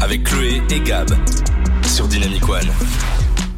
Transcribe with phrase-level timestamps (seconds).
[0.00, 1.08] Avec Chloé et Gab
[1.82, 2.68] sur Dynamic One.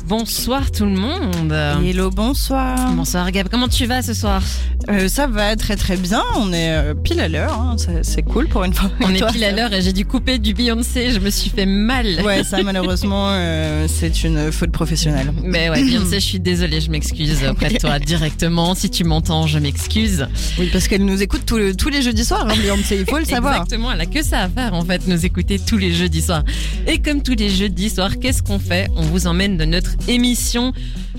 [0.06, 1.52] Bonsoir tout le monde.
[1.52, 2.92] Hello, bonsoir.
[2.92, 4.42] Bonsoir Gab, comment tu vas ce soir?
[4.88, 7.76] Euh, ça va très très bien, on est euh, pile à l'heure, hein.
[8.02, 8.90] C'est cool pour une fois.
[9.02, 11.66] On est pile à l'heure et j'ai dû couper du Beyoncé, je me suis fait
[11.66, 12.06] mal.
[12.24, 15.32] Ouais, ça malheureusement, euh, c'est une faute professionnelle.
[15.44, 18.74] Mais ouais, Beyoncé, je suis désolée, je m'excuse auprès de toi directement.
[18.74, 20.26] Si tu m'entends, je m'excuse.
[20.58, 23.18] Oui, parce qu'elle nous écoute tous le- tous les jeudis soirs, hein, Beyoncé, il faut
[23.18, 23.56] le savoir.
[23.56, 26.42] Exactement, elle a que ça à faire en fait, nous écouter tous les jeudis soirs.
[26.86, 28.88] Et comme tous les jeudis soirs, qu'est-ce qu'on fait?
[28.96, 30.72] On vous emmène de notre émission.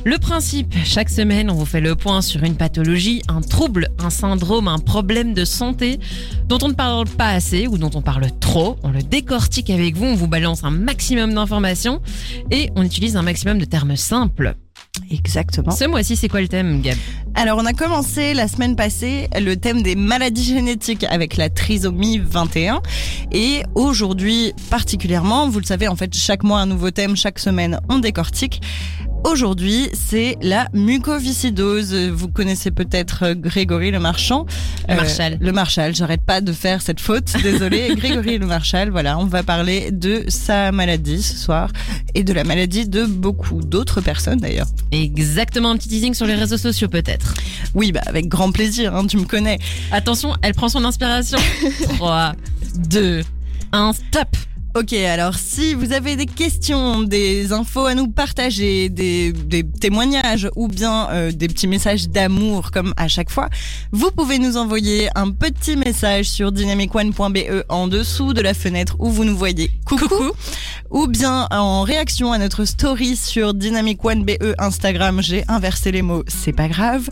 [0.04, 4.10] Le principe, chaque semaine, on vous fait le point sur une pathologie, un trouble, un
[4.10, 6.00] syndrome, un problème de santé
[6.48, 8.78] dont on ne parle pas assez ou dont on parle trop.
[8.82, 12.02] On le décortique avec vous, on vous balance un maximum d'informations
[12.50, 14.56] et on utilise un maximum de termes simples.
[15.12, 15.70] Exactement.
[15.70, 16.98] Ce mois-ci, c'est quoi le thème, Gab?
[17.36, 22.18] Alors, on a commencé la semaine passée le thème des maladies génétiques avec la trisomie
[22.18, 22.82] 21.
[23.32, 27.80] Et aujourd'hui, particulièrement, vous le savez, en fait, chaque mois un nouveau thème, chaque semaine
[27.88, 28.62] on décortique.
[29.24, 31.94] Aujourd'hui, c'est la mucoviscidose.
[31.94, 34.48] Vous connaissez peut-être euh, Grégory Le Marchand.
[34.90, 35.38] Le Marchal.
[35.40, 37.94] le Marchal, j'arrête pas de faire cette faute, désolé.
[37.96, 41.70] Grégory Le Marchal, voilà, on va parler de sa maladie ce soir
[42.16, 44.68] et de la maladie de beaucoup d'autres personnes d'ailleurs.
[44.92, 47.36] Exactement, un petit teasing sur les réseaux sociaux peut-être.
[47.76, 49.60] Oui, bah avec grand plaisir, hein, tu me connais.
[49.92, 51.38] Attention, elle prend son inspiration.
[51.98, 52.34] 3,
[52.90, 53.22] 2,
[53.72, 54.36] 1, stop
[54.74, 60.50] Ok, alors si vous avez des questions, des infos à nous partager, des, des témoignages
[60.56, 63.50] ou bien euh, des petits messages d'amour comme à chaque fois,
[63.92, 69.10] vous pouvez nous envoyer un petit message sur dynamicone.be en dessous de la fenêtre où
[69.10, 69.72] vous nous voyez.
[69.86, 70.32] Coucou.
[70.90, 76.02] Ou bien en réaction à notre story sur Dynamic One BE Instagram, j'ai inversé les
[76.02, 77.10] mots, c'est pas grave.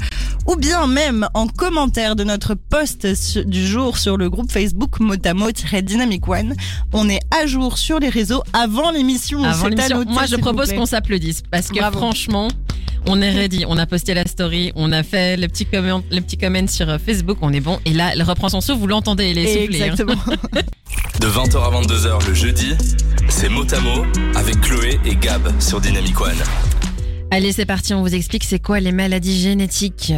[0.48, 3.06] Ou bien même en commentaire de notre post
[3.38, 6.56] du jour sur le groupe Facebook Motamo-Dynamic One.
[6.94, 9.44] On est à jour sur les réseaux avant l'émission.
[9.44, 11.98] Avant C'est à l'émission, noter, moi je propose qu'on s'applaudisse parce que Bravo.
[11.98, 12.48] franchement,
[13.08, 13.66] on est ready.
[13.68, 16.88] On a posté la story, on a fait le petit comment, le petit comment sur
[16.90, 17.80] euh, Facebook, on est bon.
[17.86, 19.82] Et là, elle reprend son souffle, vous l'entendez, elle est soufflée.
[19.82, 19.86] hein.
[19.92, 20.16] Exactement.
[21.20, 22.74] De 20h à 22h le jeudi,
[23.28, 24.06] c'est Motamo
[24.36, 26.32] avec Chloé et Gab sur Dynamic One.
[27.32, 30.14] Allez, c'est parti, on vous explique c'est quoi les maladies génétiques.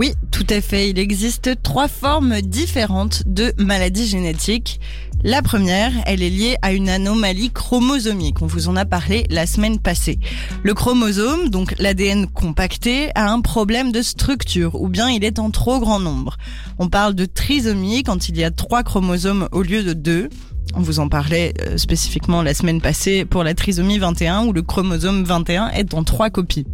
[0.00, 0.88] Oui, tout à fait.
[0.88, 4.80] Il existe trois formes différentes de maladies génétiques.
[5.22, 8.40] La première, elle est liée à une anomalie chromosomique.
[8.40, 10.18] On vous en a parlé la semaine passée.
[10.62, 15.50] Le chromosome, donc l'ADN compacté, a un problème de structure ou bien il est en
[15.50, 16.38] trop grand nombre.
[16.78, 20.30] On parle de trisomie quand il y a trois chromosomes au lieu de deux.
[20.74, 24.62] On vous en parlait euh, spécifiquement la semaine passée pour la trisomie 21 où le
[24.62, 26.66] chromosome 21 est en trois copies.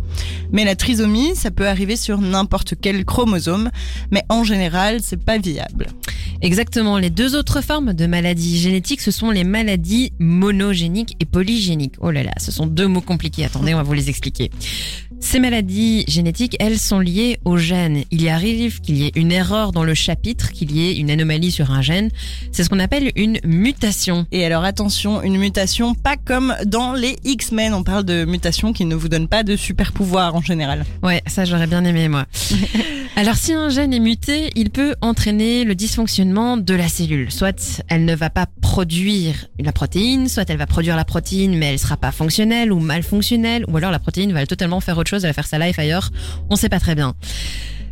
[0.52, 3.70] Mais la trisomie, ça peut arriver sur n'importe quel chromosome,
[4.10, 5.86] mais en général, c'est pas viable.
[6.42, 6.98] Exactement.
[6.98, 11.94] Les deux autres formes de maladies génétiques, ce sont les maladies monogéniques et polygéniques.
[12.00, 13.44] Oh là là, ce sont deux mots compliqués.
[13.44, 14.50] Attendez, on va vous les expliquer.
[15.18, 18.04] Ces maladies génétiques, elles sont liées aux gènes.
[18.10, 21.50] Il arrive qu'il y ait une erreur dans le chapitre, qu'il y ait une anomalie
[21.50, 22.10] sur un gène.
[22.52, 24.26] C'est ce qu'on appelle une mutation.
[24.30, 28.84] Et alors attention, une mutation pas comme dans les X-Men, on parle de mutation qui
[28.84, 30.84] ne vous donne pas de super pouvoir en général.
[31.02, 32.26] Ouais, ça j'aurais bien aimé moi.
[33.16, 37.32] Alors si un gène est muté, il peut entraîner le dysfonctionnement de la cellule.
[37.32, 41.72] Soit elle ne va pas produire la protéine, soit elle va produire la protéine mais
[41.72, 45.05] elle sera pas fonctionnelle ou mal fonctionnelle, ou alors la protéine va totalement faire autre
[45.08, 46.10] chose, elle va faire sa life ailleurs.
[46.50, 47.14] On sait pas très bien.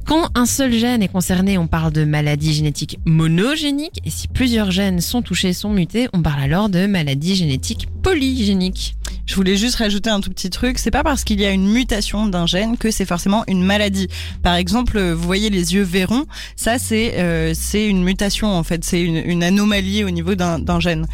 [0.07, 4.71] Quand un seul gène est concerné, on parle de maladie génétique monogénique, et si plusieurs
[4.71, 8.97] gènes sont touchés, sont mutés, on parle alors de maladie génétique polygénique.
[9.25, 11.67] Je voulais juste rajouter un tout petit truc, c'est pas parce qu'il y a une
[11.67, 14.09] mutation d'un gène que c'est forcément une maladie.
[14.43, 18.85] Par exemple, vous voyez les yeux verrons, ça c'est euh, c'est une mutation en fait,
[18.85, 21.07] c'est une, anomalie au niveau d'un gène.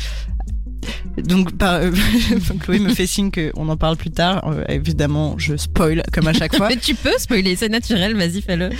[1.22, 1.90] Donc, par, euh,
[2.60, 4.46] Chloé me fait signe qu'on en parle plus tard.
[4.48, 6.68] Euh, évidemment, je spoil comme à chaque fois.
[6.68, 8.70] Mais tu peux spoiler, c'est naturel, vas-y fais-le.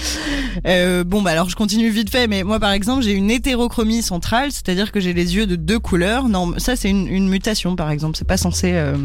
[0.66, 4.02] Euh, bon, bah alors je continue vite fait, mais moi par exemple j'ai une hétérochromie
[4.02, 6.28] centrale, c'est-à-dire que j'ai les yeux de deux couleurs.
[6.28, 8.96] Non, ça c'est une, une mutation par exemple, c'est pas censé, euh,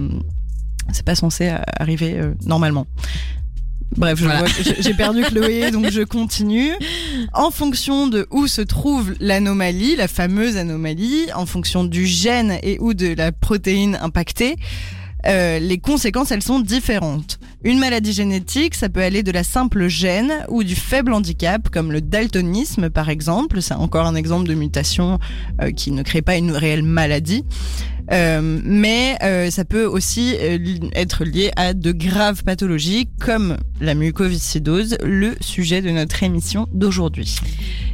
[0.92, 2.88] c'est pas censé arriver euh, normalement.
[3.98, 4.46] Bref, Voilà.
[4.80, 6.72] j'ai perdu Chloé, donc je continue.
[7.34, 12.78] En fonction de où se trouve l'anomalie, la fameuse anomalie, en fonction du gène et
[12.80, 14.56] ou de la protéine impactée,
[15.28, 17.40] euh, les conséquences, elles sont différentes.
[17.64, 21.92] Une maladie génétique, ça peut aller de la simple gêne ou du faible handicap, comme
[21.92, 23.62] le daltonisme par exemple.
[23.62, 25.20] C'est encore un exemple de mutation
[25.62, 27.44] euh, qui ne crée pas une réelle maladie.
[28.12, 30.58] Euh, mais euh, ça peut aussi euh,
[30.94, 37.36] être lié à de graves pathologies comme la mucoviscidose, le sujet de notre émission d'aujourd'hui.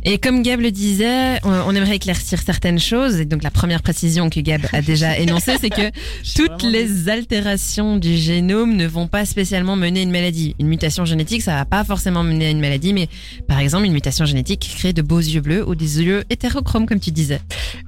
[0.03, 3.19] Et comme Gab le disait, on, aimerait éclaircir certaines choses.
[3.19, 5.91] Et donc la première précision que Gab a déjà énoncée, c'est que
[6.35, 10.55] toutes les altérations du génome ne vont pas spécialement mener à une maladie.
[10.59, 13.09] Une mutation génétique, ça va pas forcément mener à une maladie, mais
[13.47, 16.99] par exemple, une mutation génétique crée de beaux yeux bleus ou des yeux hétérochromes, comme
[16.99, 17.39] tu disais.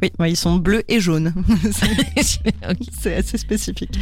[0.01, 1.33] Oui, ils sont bleus et jaunes.
[3.01, 3.97] C'est assez spécifique.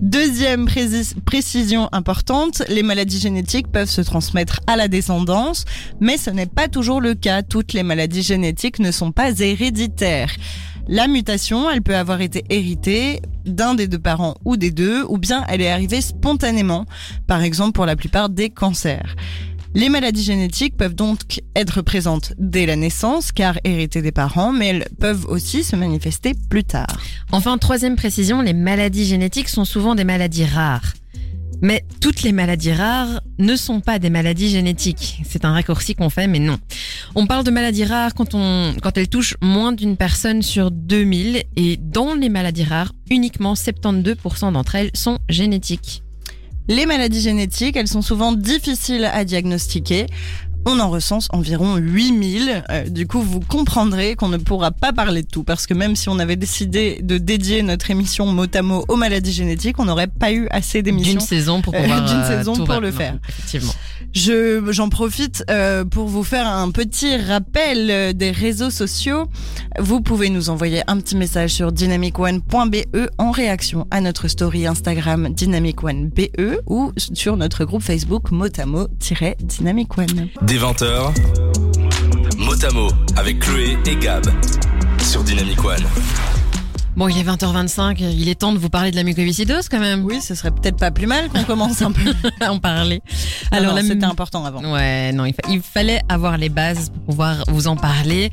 [0.00, 5.64] Deuxième précis- précision importante, les maladies génétiques peuvent se transmettre à la descendance,
[6.00, 7.42] mais ce n'est pas toujours le cas.
[7.42, 10.30] Toutes les maladies génétiques ne sont pas héréditaires.
[10.86, 15.16] La mutation, elle peut avoir été héritée d'un des deux parents ou des deux, ou
[15.16, 16.84] bien elle est arrivée spontanément,
[17.26, 19.16] par exemple pour la plupart des cancers.
[19.76, 24.68] Les maladies génétiques peuvent donc être présentes dès la naissance, car héritées des parents, mais
[24.68, 27.00] elles peuvent aussi se manifester plus tard.
[27.32, 30.92] Enfin, troisième précision, les maladies génétiques sont souvent des maladies rares.
[31.60, 35.20] Mais toutes les maladies rares ne sont pas des maladies génétiques.
[35.28, 36.58] C'est un raccourci qu'on fait, mais non.
[37.16, 41.76] On parle de maladies rares quand, quand elles touchent moins d'une personne sur 2000 et
[41.78, 46.03] dans les maladies rares, uniquement 72% d'entre elles sont génétiques.
[46.66, 50.06] Les maladies génétiques, elles sont souvent difficiles à diagnostiquer.
[50.66, 52.64] On en recense environ 8000.
[52.70, 55.96] Euh, du coup, vous comprendrez qu'on ne pourra pas parler de tout parce que même
[55.96, 59.84] si on avait décidé de dédier notre émission mot à mot aux maladies génétiques, on
[59.84, 61.12] n'aurait pas eu assez d'émissions.
[61.12, 63.16] D'une saison pour Euh, pouvoir d'une euh, saison tout pour le faire.
[63.28, 63.72] Effectivement.
[64.12, 69.26] Je j'en profite euh, pour vous faire un petit rappel euh, des réseaux sociaux.
[69.80, 72.76] Vous pouvez nous envoyer un petit message sur dynamicone.be
[73.18, 76.28] en réaction à notre story Instagram dynamicone.be
[76.68, 80.28] ou sur notre groupe Facebook motamo-dynamicone.
[80.42, 80.53] Des 20h,
[82.38, 84.24] mot à mot avec Chloé et Gab
[85.00, 85.84] sur Dynamic One.
[86.96, 90.04] Bon, il est 20h25, il est temps de vous parler de la mucoviscidose quand même.
[90.04, 92.14] Oui, ce serait peut-être pas plus mal qu'on commence un peu.
[92.40, 93.00] à en parler.
[93.50, 94.62] Alors la c'était important avant.
[94.72, 98.30] Ouais, non, il, fa- il fallait avoir les bases pour pouvoir vous en parler.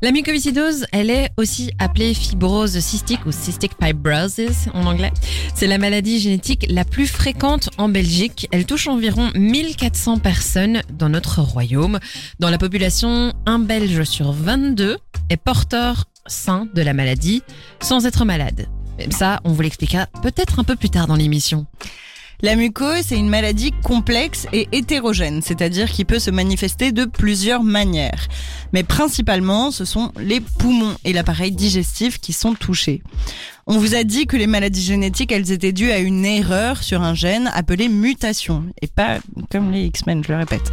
[0.00, 5.10] La mucoviscidose, elle est aussi appelée fibrose cystique ou cystic fibrosis en anglais.
[5.56, 8.46] C'est la maladie génétique la plus fréquente en Belgique.
[8.52, 11.98] Elle touche environ 1400 personnes dans notre royaume.
[12.38, 14.98] Dans la population, un Belge sur 22
[15.30, 17.42] est porteur sain de la maladie
[17.80, 18.68] sans être malade.
[18.98, 21.66] Même ça, on vous l'expliquera peut-être un peu plus tard dans l'émission.
[22.40, 27.64] La mucose, c'est une maladie complexe et hétérogène, c'est-à-dire qui peut se manifester de plusieurs
[27.64, 28.28] manières.
[28.72, 33.02] Mais principalement, ce sont les poumons et l'appareil digestif qui sont touchés.
[33.66, 37.02] On vous a dit que les maladies génétiques, elles étaient dues à une erreur sur
[37.02, 39.18] un gène appelé mutation, et pas
[39.50, 40.70] comme les X-Men, je le répète.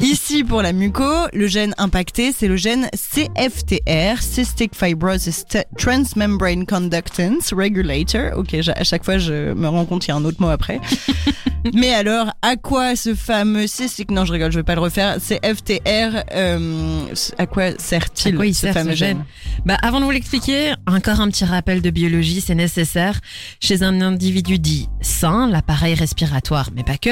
[0.00, 5.44] Ici, pour la muco, le gène impacté, c'est le gène CFTR, Cystic Fibrosis
[5.76, 8.38] Transmembrane Conductance Regulator.
[8.38, 10.80] Ok, à chaque fois, je me rends compte qu'il y a un autre mot après.
[11.74, 15.18] Mais alors, à quoi ce fameux cystic Non, je rigole, je vais pas le refaire.
[15.18, 17.06] CFTR, euh,
[17.38, 19.18] à quoi sert-il ce sert, fameux ce gène?
[19.18, 19.24] gène?
[19.64, 23.20] Bah, avant de vous l'expliquer, encore un petit rappel de biologie, c'est nécessaire.
[23.60, 27.10] Chez un individu dit sain, l'appareil respiratoire, mais pas que,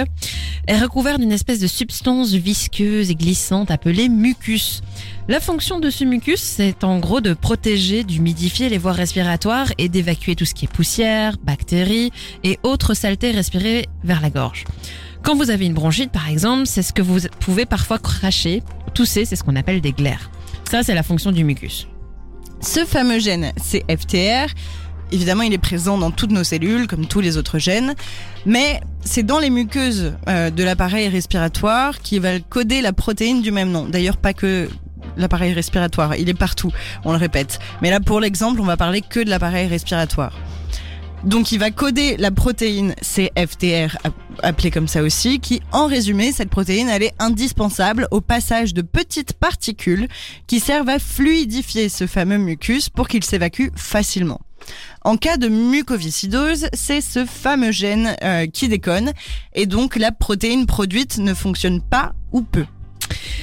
[0.67, 4.83] est recouvert d'une espèce de substance visqueuse glissante appelée mucus.
[5.29, 9.89] La fonction de ce mucus, c'est en gros de protéger, d'humidifier les voies respiratoires et
[9.89, 12.11] d'évacuer tout ce qui est poussière, bactéries
[12.45, 14.65] et autres saletés respirées vers la gorge.
[15.23, 18.63] Quand vous avez une bronchite, par exemple, c'est ce que vous pouvez parfois cracher.
[18.95, 20.31] Tousser, c'est ce qu'on appelle des glaires.
[20.71, 21.87] Ça, c'est la fonction du mucus.
[22.61, 24.53] Ce fameux gène CFTR,
[25.13, 27.95] évidemment, il est présent dans toutes nos cellules, comme tous les autres gènes,
[28.47, 33.51] mais c'est dans les muqueuses euh, de l'appareil respiratoire qui va coder la protéine du
[33.51, 33.87] même nom.
[33.87, 34.69] D'ailleurs, pas que
[35.17, 36.71] l'appareil respiratoire, il est partout,
[37.05, 37.59] on le répète.
[37.83, 40.33] Mais là, pour l'exemple, on va parler que de l'appareil respiratoire.
[41.23, 46.33] Donc il va coder la protéine CFTR, app- appelée comme ça aussi, qui en résumé,
[46.33, 50.09] cette protéine, elle est indispensable au passage de petites particules
[50.47, 54.41] qui servent à fluidifier ce fameux mucus pour qu'il s'évacue facilement.
[55.03, 59.13] En cas de mucoviscidose, c'est ce fameux gène euh, qui déconne
[59.55, 62.67] et donc la protéine produite ne fonctionne pas ou peu.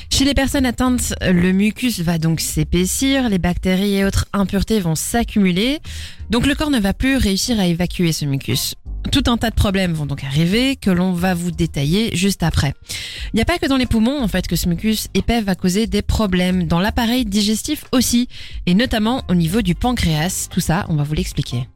[0.09, 4.95] Chez les personnes atteintes, le mucus va donc s'épaissir, les bactéries et autres impuretés vont
[4.95, 5.79] s'accumuler,
[6.29, 8.75] donc le corps ne va plus réussir à évacuer ce mucus.
[9.11, 12.73] Tout un tas de problèmes vont donc arriver que l'on va vous détailler juste après.
[13.33, 15.55] Il n'y a pas que dans les poumons en fait que ce mucus épais va
[15.55, 18.27] causer des problèmes, dans l'appareil digestif aussi,
[18.65, 20.47] et notamment au niveau du pancréas.
[20.51, 21.67] Tout ça, on va vous l'expliquer.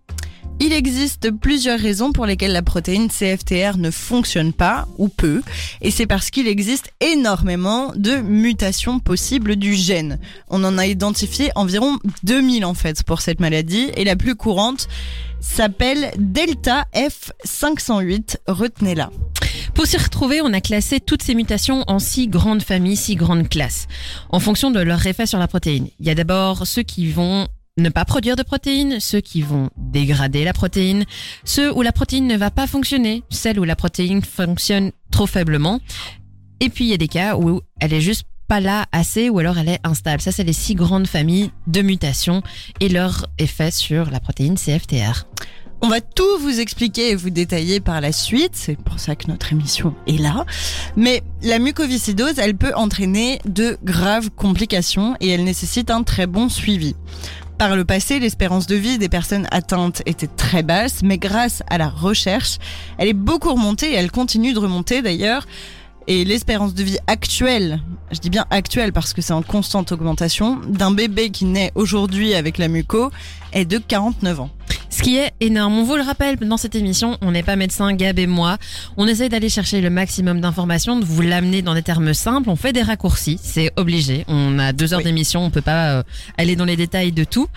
[0.63, 5.41] Il existe plusieurs raisons pour lesquelles la protéine CFTR ne fonctionne pas ou peu,
[5.82, 10.20] et c'est parce qu'il existe énormément de mutations possibles du gène.
[10.50, 14.88] On en a identifié environ 2000 en fait pour cette maladie, et la plus courante
[15.39, 19.10] s'appelle Delta F508, retenez-la.
[19.74, 23.50] Pour s'y retrouver, on a classé toutes ces mutations en six grandes familles, six grandes
[23.50, 23.88] classes,
[24.30, 25.88] en fonction de leur effet sur la protéine.
[26.00, 29.69] Il y a d'abord ceux qui vont ne pas produire de protéines, ceux qui vont
[29.77, 31.05] dégrader la protéine,
[31.45, 35.79] ceux où la protéine ne va pas fonctionner, celles où la protéine fonctionne trop faiblement.
[36.59, 39.39] Et puis il y a des cas où elle est juste pas là assez ou
[39.39, 40.21] alors elle est instable.
[40.21, 42.43] Ça, c'est les six grandes familles de mutations
[42.81, 45.25] et leur effet sur la protéine CFTR.
[45.83, 49.27] On va tout vous expliquer et vous détailler par la suite, c'est pour ça que
[49.27, 50.45] notre émission est là.
[50.95, 56.49] Mais la mucoviscidose, elle peut entraîner de graves complications et elle nécessite un très bon
[56.49, 56.95] suivi.
[57.62, 61.77] Par le passé, l'espérance de vie des personnes atteintes était très basse, mais grâce à
[61.77, 62.58] la recherche,
[62.98, 65.46] elle est beaucoup remontée et elle continue de remonter d'ailleurs.
[66.08, 67.80] Et l'espérance de vie actuelle,
[68.12, 72.34] je dis bien actuelle parce que c'est en constante augmentation, d'un bébé qui naît aujourd'hui
[72.34, 73.12] avec la muco
[73.53, 74.50] est de 49 ans.
[74.91, 75.74] Ce qui est énorme.
[75.79, 78.57] On vous le rappelle dans cette émission, on n'est pas médecin, Gab et moi.
[78.98, 82.50] On essaye d'aller chercher le maximum d'informations, de vous l'amener dans des termes simples.
[82.50, 84.25] On fait des raccourcis, c'est obligé.
[84.27, 85.05] On a deux heures Oui.
[85.05, 86.03] d'émission, on peut pas euh,
[86.38, 87.48] aller dans les détails de tout.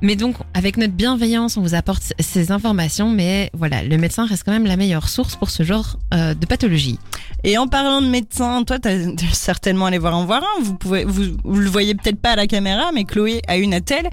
[0.00, 3.10] Mais donc, avec notre bienveillance, on vous apporte ces informations.
[3.10, 6.46] Mais voilà, le médecin reste quand même la meilleure source pour ce genre euh, de
[6.46, 7.00] pathologie.
[7.42, 10.62] Et en parlant de médecin, toi, t'as t'as certainement allé voir en voir un.
[10.62, 13.74] Vous pouvez, vous, vous le voyez peut-être pas à la caméra, mais Chloé a une
[13.74, 14.08] attelle.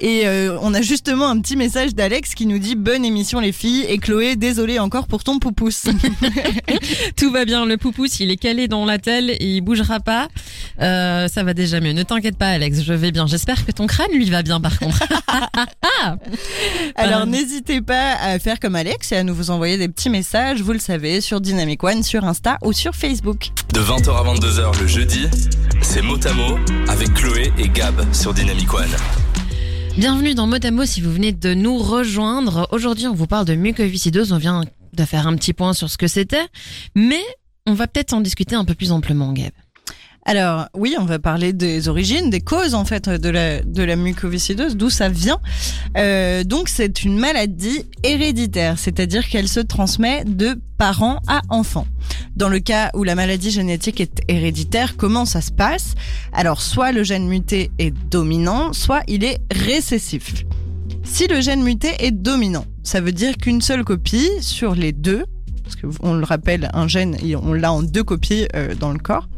[0.00, 3.52] Et euh, on a justement un petit message d'Alex qui nous dit bonne émission les
[3.52, 3.84] filles.
[3.88, 5.84] Et Chloé, désolé encore pour ton poupousse.
[7.16, 10.28] Tout va bien, le poupousse, il est calé dans la telle et il bougera pas.
[10.80, 11.92] Euh, ça va déjà mieux.
[11.92, 13.26] Ne t'inquiète pas, Alex, je vais bien.
[13.26, 15.02] J'espère que ton crâne lui va bien, par contre.
[16.96, 17.26] Alors Euh.
[17.26, 20.72] n'hésitez pas à faire comme Alex et à nous vous envoyer des petits messages, vous
[20.72, 23.50] le savez, sur Dynamic One, sur Insta ou sur Facebook.
[23.74, 25.26] De 20h à 22h le jeudi,
[25.82, 28.88] c'est Motamo avec Chloé et Gab sur Dynamic One.
[29.98, 32.68] Bienvenue dans Motamo si vous venez de nous rejoindre.
[32.70, 34.30] Aujourd'hui, on vous parle de mucoviscidose.
[34.30, 34.62] On vient
[34.92, 36.46] de faire un petit point sur ce que c'était,
[36.94, 37.20] mais
[37.66, 39.50] on va peut-être en discuter un peu plus amplement, Gab.
[40.24, 43.96] Alors oui, on va parler des origines, des causes en fait de la de la
[43.96, 45.40] mucoviscidose, d'où ça vient.
[45.96, 51.88] Euh, donc c'est une maladie héréditaire, c'est-à-dire qu'elle se transmet de parents à enfants.
[52.38, 55.96] Dans le cas où la maladie génétique est héréditaire, comment ça se passe?
[56.32, 60.44] Alors soit le gène muté est dominant, soit il est récessif.
[61.02, 65.24] Si le gène muté est dominant, ça veut dire qu'une seule copie sur les deux,
[65.64, 69.00] parce que on le rappelle, un gène, on l'a en deux copies euh, dans le
[69.00, 69.28] corps.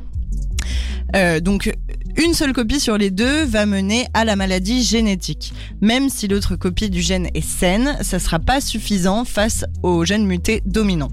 [1.17, 1.75] Euh, donc
[2.17, 5.53] une seule copie sur les deux va mener à la maladie génétique.
[5.81, 10.27] Même si l'autre copie du gène est saine, ça sera pas suffisant face au gène
[10.27, 11.11] muté dominant.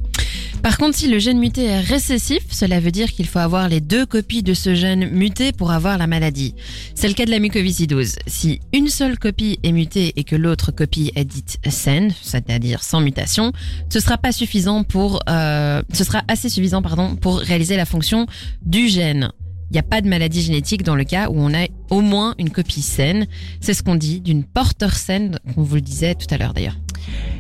[0.64, 3.80] Par contre, si le gène muté est récessif, cela veut dire qu'il faut avoir les
[3.80, 6.56] deux copies de ce gène muté pour avoir la maladie.
[6.96, 8.16] C'est le cas de la mucoviscidose.
[8.26, 13.02] Si une seule copie est mutée et que l'autre copie est dite saine, c'est-à-dire sans
[13.02, 13.54] mutation,
[13.90, 18.26] ce sera pas suffisant pour, euh, ce sera assez suffisant pardon pour réaliser la fonction
[18.66, 19.32] du gène.
[19.70, 22.36] Il n'y a pas de maladie génétique dans le cas où on a au moins
[22.40, 23.28] une copie saine.
[23.60, 26.78] C'est ce qu'on dit d'une porteur saine, on vous le disait tout à l'heure d'ailleurs.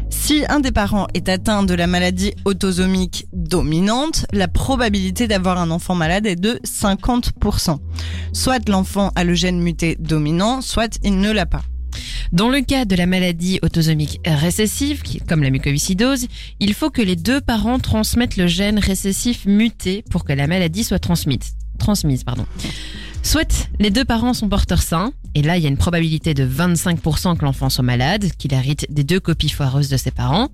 [0.09, 5.71] Si un des parents est atteint de la maladie autosomique dominante, la probabilité d'avoir un
[5.71, 7.77] enfant malade est de 50%.
[8.33, 11.63] Soit l'enfant a le gène muté dominant, soit il ne l'a pas.
[12.33, 16.27] Dans le cas de la maladie autosomique récessive, comme la mucoviscidose,
[16.59, 20.83] il faut que les deux parents transmettent le gène récessif muté pour que la maladie
[20.83, 21.56] soit transmise.
[21.77, 22.45] Transmise pardon.
[23.23, 26.47] Soit les deux parents sont porteurs sains, et là il y a une probabilité de
[26.47, 30.49] 25% que l'enfant soit malade, qu'il hérite des deux copies foireuses de ses parents.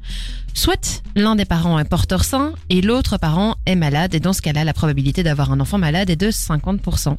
[0.53, 4.41] Soit l'un des parents est porteur sain et l'autre parent est malade, et dans ce
[4.41, 7.15] cas-là la probabilité d'avoir un enfant malade est de 50%.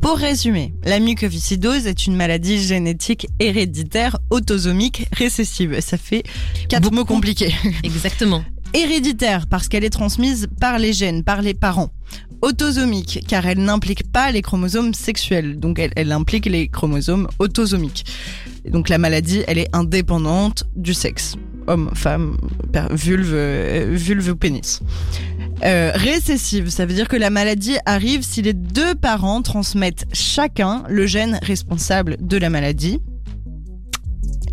[0.00, 5.80] Pour résumer, la mucoviscidose est une maladie génétique héréditaire autosomique récessive.
[5.80, 6.22] Ça fait
[6.68, 6.94] quatre Beaucoup.
[6.96, 7.54] mots compliqués.
[7.82, 8.44] Exactement.
[8.74, 11.90] Héréditaire parce qu'elle est transmise par les gènes, par les parents.
[12.42, 18.04] Autosomique car elle n'implique pas les chromosomes sexuels, donc elle, implique les chromosomes autosomiques.
[18.68, 21.36] Donc la maladie, elle est indépendante du sexe.
[21.66, 22.36] Homme, femme,
[22.90, 24.80] vulve, euh, vulve ou pénis.
[25.64, 30.84] Euh, récessive, ça veut dire que la maladie arrive si les deux parents transmettent chacun
[30.88, 33.00] le gène responsable de la maladie.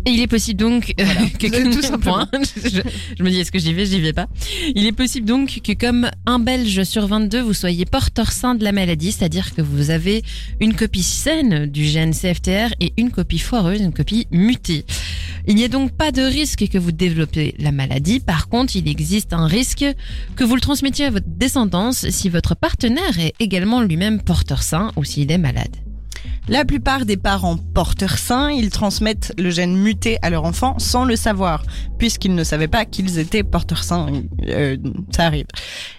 [0.06, 1.04] Et il est possible donc euh,
[1.38, 2.26] que, Tout simplement.
[2.56, 2.80] je,
[3.18, 4.26] je me dis est-ce que j'y vais, j'y vais pas?
[4.74, 8.64] Il est possible donc que comme un Belge sur 22, vous soyez porteur sain de
[8.64, 10.22] la maladie, c'est-à-dire que vous avez
[10.60, 14.84] une copie saine du gène CFTR et une copie foireuse, une copie mutée.
[15.46, 18.20] Il n'y a donc pas de risque que vous développez la maladie.
[18.20, 19.84] Par contre, il existe un risque
[20.36, 24.92] que vous le transmettiez à votre descendance si votre partenaire est également lui-même porteur sain
[24.96, 25.76] ou s'il est malade.
[26.48, 31.04] La plupart des parents porteurs sains, ils transmettent le gène muté à leur enfant sans
[31.04, 31.62] le savoir,
[31.98, 34.08] puisqu'ils ne savaient pas qu'ils étaient porteurs sains.
[34.46, 34.76] Euh,
[35.10, 35.46] ça arrive.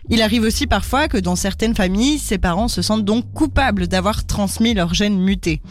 [0.09, 4.25] Il arrive aussi parfois que dans certaines familles, ces parents se sentent donc coupables d'avoir
[4.25, 5.61] transmis leur gène muté.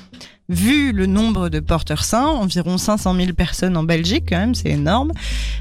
[0.51, 4.69] Vu le nombre de porteurs sains, environ 500 000 personnes en Belgique, quand même, c'est
[4.69, 5.11] énorme.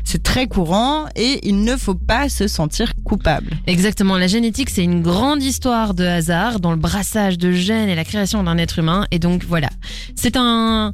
[0.04, 3.52] C'est très courant et il ne faut pas se sentir coupable.
[3.66, 7.96] Exactement, la génétique c'est une grande histoire de hasard dans le brassage de gènes et
[7.96, 9.08] la création d'un être humain.
[9.12, 9.70] Et donc voilà,
[10.16, 10.94] c'est un...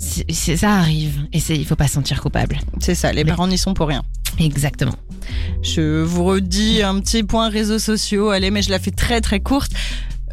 [0.00, 2.58] c'est- ça arrive et il faut pas se sentir coupable.
[2.80, 4.02] C'est ça, les Mais- parents n'y sont pour rien.
[4.40, 4.94] Exactement.
[5.62, 9.38] Je vous redis un petit point réseaux sociaux, allez, mais je la fais très très
[9.38, 9.70] courte.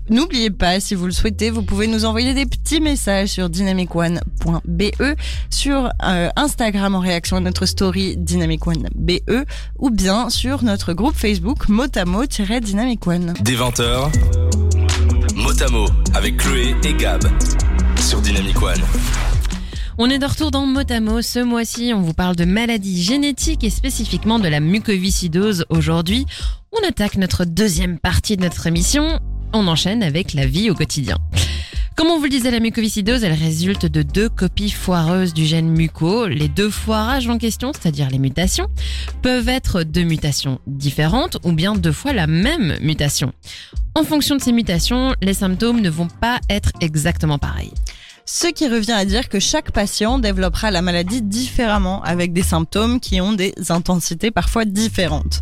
[0.09, 4.83] N'oubliez pas, si vous le souhaitez, vous pouvez nous envoyer des petits messages sur dynamicone.be,
[5.49, 9.45] sur euh, Instagram en réaction à notre story dynamicone.be
[9.77, 13.33] ou bien sur notre groupe Facebook motamo-dynamicone.
[13.41, 14.11] Des 20h,
[15.35, 17.23] Motamo avec Chloé et Gab
[17.99, 18.81] sur Dynamic One.
[19.97, 21.21] On est de retour dans Motamo.
[21.21, 25.65] Ce mois-ci, on vous parle de maladies génétiques et spécifiquement de la mucoviscidose.
[25.69, 26.25] Aujourd'hui,
[26.71, 29.19] on attaque notre deuxième partie de notre émission.
[29.53, 31.17] On enchaîne avec la vie au quotidien.
[31.95, 35.67] Comme on vous le disait, la mucoviscidose, elle résulte de deux copies foireuses du gène
[35.67, 36.27] muco.
[36.27, 38.67] Les deux foirages en question, c'est-à-dire les mutations,
[39.23, 43.33] peuvent être deux mutations différentes ou bien deux fois la même mutation.
[43.95, 47.73] En fonction de ces mutations, les symptômes ne vont pas être exactement pareils.
[48.29, 52.99] Ce qui revient à dire que chaque patient développera la maladie différemment, avec des symptômes
[52.99, 55.39] qui ont des intensités parfois différentes.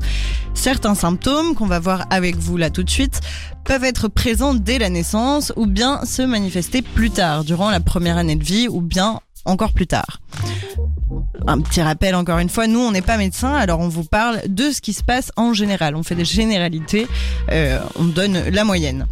[0.54, 3.22] Certains symptômes, qu'on va voir avec vous là tout de suite,
[3.63, 8.18] peuvent être présents dès la naissance ou bien se manifester plus tard, durant la première
[8.18, 10.22] année de vie ou bien encore plus tard.
[11.48, 14.42] Un petit rappel encore une fois, nous on n'est pas médecins, alors on vous parle
[14.48, 15.96] de ce qui se passe en général.
[15.96, 17.08] On fait des généralités,
[17.51, 19.08] euh, on donne la moyenne.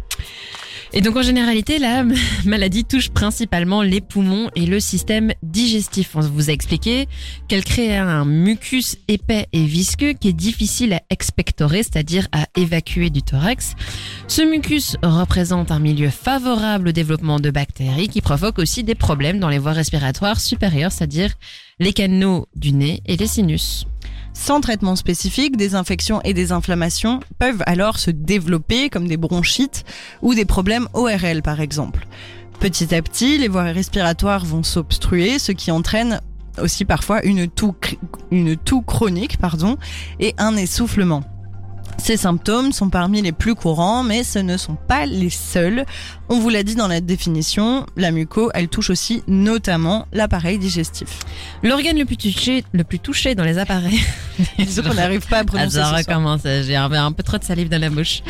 [0.92, 2.04] Et donc en généralité, la
[2.44, 6.14] maladie touche principalement les poumons et le système digestif.
[6.14, 7.08] On vous a expliqué
[7.48, 13.10] qu'elle crée un mucus épais et visqueux qui est difficile à expectorer, c'est-à-dire à évacuer
[13.10, 13.74] du thorax.
[14.28, 19.38] Ce mucus représente un milieu favorable au développement de bactéries qui provoquent aussi des problèmes
[19.38, 21.34] dans les voies respiratoires supérieures, c'est-à-dire
[21.80, 23.86] les canaux du nez et les sinus.
[24.34, 29.84] Sans traitement spécifique, des infections et des inflammations peuvent alors se développer comme des bronchites
[30.20, 32.06] ou des problèmes ORL par exemple.
[32.60, 36.20] Petit à petit, les voies respiratoires vont s'obstruer, ce qui entraîne
[36.58, 37.74] aussi parfois une toux,
[38.82, 39.38] chronique
[40.20, 41.24] et un essoufflement.
[41.98, 45.86] Ces symptômes sont parmi les plus courants, mais ce ne sont pas les seuls.
[46.28, 51.20] On vous l'a dit dans la définition, la muco, elle touche aussi notamment l'appareil digestif.
[51.62, 54.00] L'organe le plus touché, le plus touché dans les appareils.
[54.58, 55.98] Disons qu'on n'arrive pas à Ah, prononcer ça ce soir.
[55.98, 58.22] recommence, j'ai un, un peu trop de salive dans la bouche.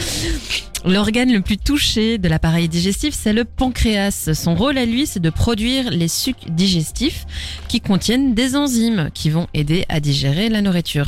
[0.85, 4.31] L'organe le plus touché de l'appareil digestif, c'est le pancréas.
[4.35, 7.25] Son rôle à lui, c'est de produire les sucs digestifs
[7.69, 11.07] qui contiennent des enzymes qui vont aider à digérer la nourriture.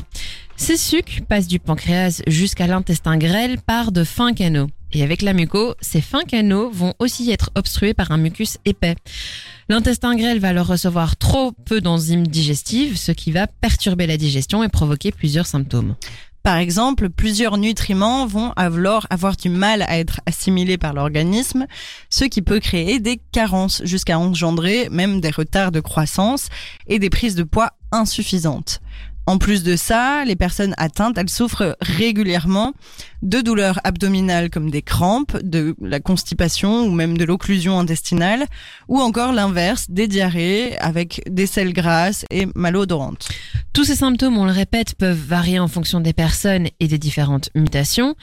[0.57, 4.69] Ces sucs passent du pancréas jusqu'à l'intestin grêle par de fins canaux.
[4.92, 8.97] Et avec la muco, ces fins canaux vont aussi être obstrués par un mucus épais.
[9.69, 14.62] L'intestin grêle va alors recevoir trop peu d'enzymes digestives, ce qui va perturber la digestion
[14.62, 15.95] et provoquer plusieurs symptômes.
[16.42, 21.66] Par exemple, plusieurs nutriments vont alors avoir du mal à être assimilés par l'organisme,
[22.09, 26.49] ce qui peut créer des carences jusqu'à engendrer même des retards de croissance
[26.87, 28.81] et des prises de poids insuffisantes.
[29.27, 32.73] En plus de ça, les personnes atteintes, elles souffrent régulièrement
[33.23, 38.47] de douleurs abdominales comme des crampes, de la constipation ou même de l'occlusion intestinale,
[38.87, 43.29] ou encore l'inverse, des diarrhées avec des selles grasses et malodorantes.
[43.73, 47.51] Tous ces symptômes, on le répète, peuvent varier en fonction des personnes et des différentes
[47.57, 48.15] mutations.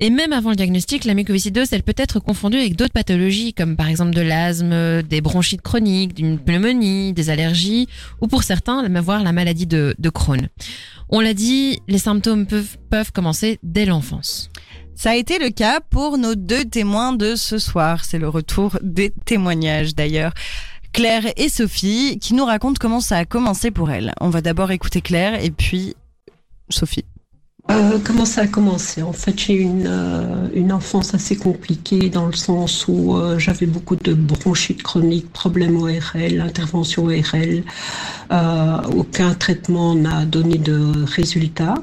[0.00, 3.76] Et même avant le diagnostic, la mucoviscidose, elle peut être confondue avec d'autres pathologies, comme
[3.76, 7.88] par exemple de l'asthme, des bronchites chroniques, d'une pneumonie, des allergies,
[8.20, 10.48] ou pour certains, même voir la maladie de, Crohn.
[11.10, 14.50] On l'a dit, les symptômes peuvent, peuvent commencer dès l'enfance.
[14.96, 18.04] Ça a été le cas pour nos deux témoins de ce soir.
[18.04, 20.32] C'est le retour des témoignages d'ailleurs.
[20.92, 24.12] Claire et Sophie qui nous racontent comment ça a commencé pour elles.
[24.20, 25.96] On va d'abord écouter Claire et puis
[26.68, 27.04] Sophie.
[27.70, 29.02] Euh, comment ça a commencé?
[29.02, 33.66] En fait, j'ai une, euh, une enfance assez compliquée dans le sens où euh, j'avais
[33.66, 37.64] beaucoup de bronchite chronique, problèmes ORL, intervention ORL.
[38.94, 41.74] Aucun traitement n'a donné de résultat.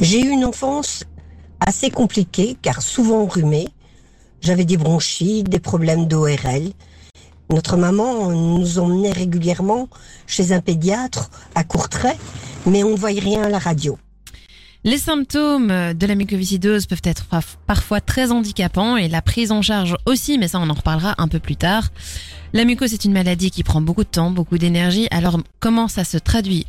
[0.00, 1.04] J'ai eu une enfance
[1.60, 3.68] assez compliquée car souvent enrhumée.
[4.40, 6.72] J'avais des bronchites, des problèmes d'ORL.
[7.50, 9.88] Notre maman nous emmenait régulièrement
[10.26, 12.16] chez un pédiatre à Courtrai,
[12.66, 13.98] mais on ne voyait rien à la radio.
[14.84, 17.26] Les symptômes de la mucoviscidose peuvent être
[17.66, 21.28] parfois très handicapants et la prise en charge aussi, mais ça on en reparlera un
[21.28, 21.90] peu plus tard.
[22.52, 26.02] La mucose est une maladie qui prend beaucoup de temps, beaucoup d'énergie, alors comment ça
[26.02, 26.66] se traduit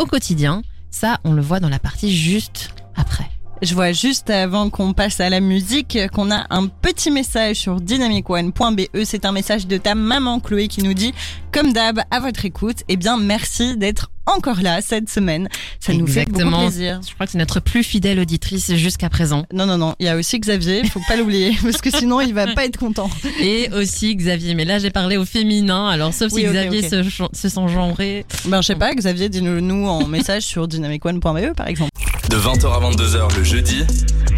[0.00, 0.62] au quotidien?
[0.90, 3.30] Ça, on le voit dans la partie juste après.
[3.62, 7.80] Je vois juste avant qu'on passe à la musique qu'on a un petit message sur
[7.80, 9.04] dynamicone.be.
[9.04, 11.14] C'est un message de ta maman Chloé qui nous dit,
[11.52, 15.48] comme d'hab, à votre écoute, eh bien merci d'être encore là cette semaine.
[15.80, 16.66] Ça nous fait beaucoup Exactement.
[16.66, 17.00] plaisir.
[17.06, 19.44] Je crois que c'est notre plus fidèle auditrice jusqu'à présent.
[19.52, 22.34] Non, non, non, il y a aussi Xavier, faut pas l'oublier, parce que sinon il
[22.34, 23.10] va pas être content.
[23.40, 24.54] Et aussi Xavier.
[24.54, 26.88] Mais là, j'ai parlé au féminin, alors sauf si Xavier.
[26.88, 28.24] Se, se sent genré.
[28.46, 31.90] Ben, je sais pas, Xavier, dis-nous nous en message sur dynamicone.be par exemple.
[32.30, 33.84] De 20h à 22h le jeudi,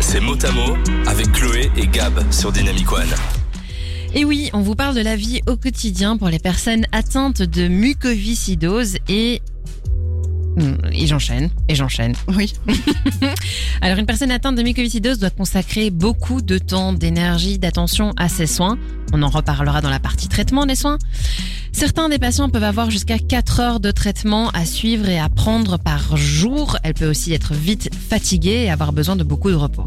[0.01, 3.09] c'est mot à mot avec Chloé et Gab sur Dynamic One.
[4.15, 7.69] Et oui, on vous parle de la vie au quotidien pour les personnes atteintes de
[7.69, 9.43] mucoviscidose et...
[10.59, 12.15] Hmm, Et j'enchaîne, et j'enchaîne.
[12.37, 12.53] Oui.
[13.81, 18.47] Alors une personne atteinte de mucoviscidose doit consacrer beaucoup de temps, d'énergie, d'attention à ses
[18.49, 18.77] soins.
[19.13, 20.99] On en reparlera dans la partie traitement des soins.
[21.71, 25.79] Certains des patients peuvent avoir jusqu'à 4 heures de traitement à suivre et à prendre
[25.79, 26.77] par jour.
[26.83, 29.87] Elle peut aussi être vite fatiguée et avoir besoin de beaucoup de repos.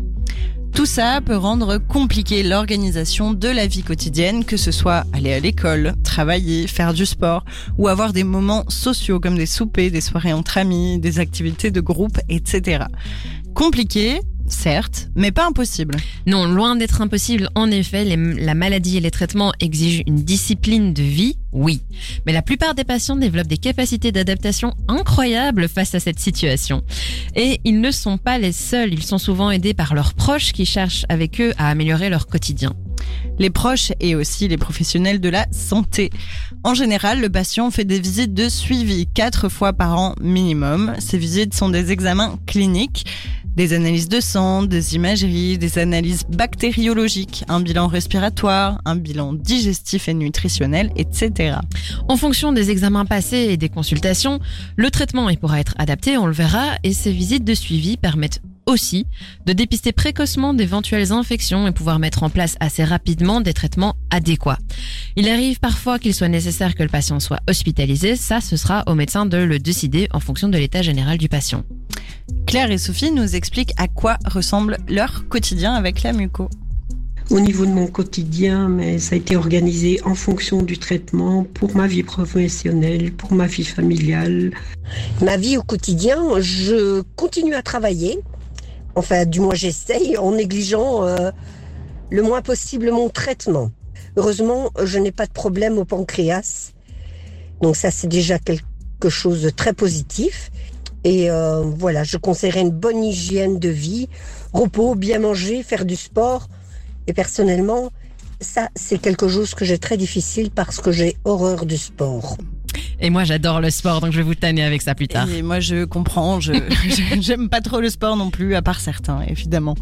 [0.73, 5.39] Tout ça peut rendre compliqué l'organisation de la vie quotidienne, que ce soit aller à
[5.39, 7.43] l'école, travailler, faire du sport
[7.77, 11.81] ou avoir des moments sociaux comme des soupers, des soirées entre amis, des activités de
[11.81, 12.85] groupe, etc.
[13.53, 15.95] Compliqué, certes, mais pas impossible.
[16.27, 20.93] Non, loin d'être impossible, en effet, les- la maladie et les traitements exigent une discipline
[20.93, 21.81] de vie, oui.
[22.25, 26.83] Mais la plupart des patients développent des capacités d'adaptation incroyables face à cette situation.
[27.35, 30.65] Et ils ne sont pas les seuls, ils sont souvent aidés par leurs proches qui
[30.65, 32.73] cherchent avec eux à améliorer leur quotidien.
[33.39, 36.11] les proches et aussi les professionnels de la santé.
[36.63, 40.93] En général, le patient fait des visites de suivi quatre fois par an minimum.
[40.99, 43.05] Ces visites sont des examens cliniques,
[43.55, 50.07] des analyses de sang, des imageries, des analyses bactériologiques, un bilan respiratoire, un bilan digestif
[50.07, 51.57] et nutritionnel, etc.
[52.07, 54.39] En fonction des examens passés et des consultations,
[54.75, 59.05] le traitement pourra être adapté, on le verra, et ces visites de suivi permettent aussi
[59.45, 64.57] de dépister précocement d'éventuelles infections et pouvoir mettre en place assez rapidement des traitements adéquats.
[65.15, 68.95] Il arrive parfois qu'il soit nécessaire que le patient soit hospitalisé, ça ce sera au
[68.95, 71.63] médecin de le décider en fonction de l'état général du patient.
[72.45, 76.49] Claire et Sophie nous expliquent à quoi ressemble leur quotidien avec la muco.
[77.29, 81.77] Au niveau de mon quotidien, mais ça a été organisé en fonction du traitement pour
[81.77, 84.51] ma vie professionnelle, pour ma vie familiale.
[85.21, 88.19] Ma vie au quotidien, je continue à travailler.
[88.95, 91.31] Enfin, du moins j'essaye en négligeant euh,
[92.09, 93.71] le moins possible mon traitement.
[94.17, 96.73] Heureusement, je n'ai pas de problème au pancréas.
[97.61, 100.51] Donc ça, c'est déjà quelque chose de très positif.
[101.03, 104.09] Et euh, voilà, je conseillerais une bonne hygiène de vie,
[104.53, 106.47] repos, bien manger, faire du sport.
[107.07, 107.91] Et personnellement,
[108.41, 112.37] ça, c'est quelque chose que j'ai très difficile parce que j'ai horreur du sport.
[112.99, 115.27] Et moi j'adore le sport, donc je vais vous tanner avec ça plus tard.
[115.29, 116.39] Et moi, je comprends.
[116.39, 116.53] Je
[117.19, 119.75] j'aime pas trop le sport non plus, à part certains, évidemment.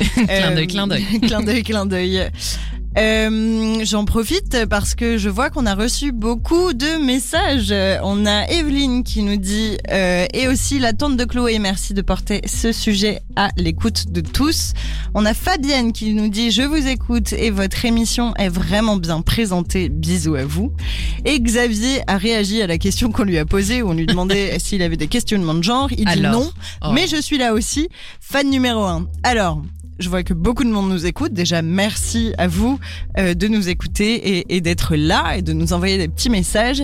[0.14, 1.04] Clin d'œil, clin d'œil.
[1.20, 2.30] clin d'œil, clin d'œil.
[2.98, 7.72] Euh, J'en profite parce que je vois qu'on a reçu beaucoup de messages.
[8.02, 11.58] On a Evelyne qui nous dit euh, et aussi la tante de Chloé.
[11.60, 14.72] Merci de porter ce sujet à l'écoute de tous.
[15.14, 19.20] On a Fabienne qui nous dit je vous écoute et votre émission est vraiment bien
[19.22, 19.88] présentée.
[19.88, 20.72] Bisous à vous.
[21.24, 24.58] Et Xavier a réagi à la question qu'on lui a posée où on lui demandait
[24.58, 25.88] s'il avait des questionnements de genre.
[25.96, 26.50] Il dit non,
[26.82, 26.92] Oh.
[26.92, 27.88] mais je suis là aussi,
[28.20, 29.06] fan numéro un.
[29.22, 29.62] Alors,
[30.00, 31.32] je vois que beaucoup de monde nous écoute.
[31.32, 32.78] Déjà, merci à vous
[33.18, 36.82] euh, de nous écouter et, et d'être là et de nous envoyer des petits messages.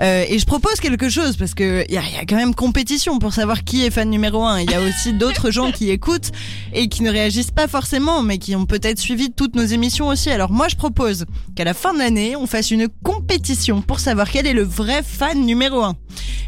[0.00, 3.18] Euh, et je propose quelque chose parce que il y y a quand même compétition
[3.18, 4.60] pour savoir qui est fan numéro un.
[4.60, 6.30] Il y a aussi d'autres gens qui écoutent
[6.74, 10.30] et qui ne réagissent pas forcément, mais qui ont peut-être suivi toutes nos émissions aussi.
[10.30, 11.24] Alors moi, je propose
[11.56, 15.02] qu'à la fin de l'année, on fasse une compétition pour savoir quel est le vrai
[15.02, 15.96] fan numéro un.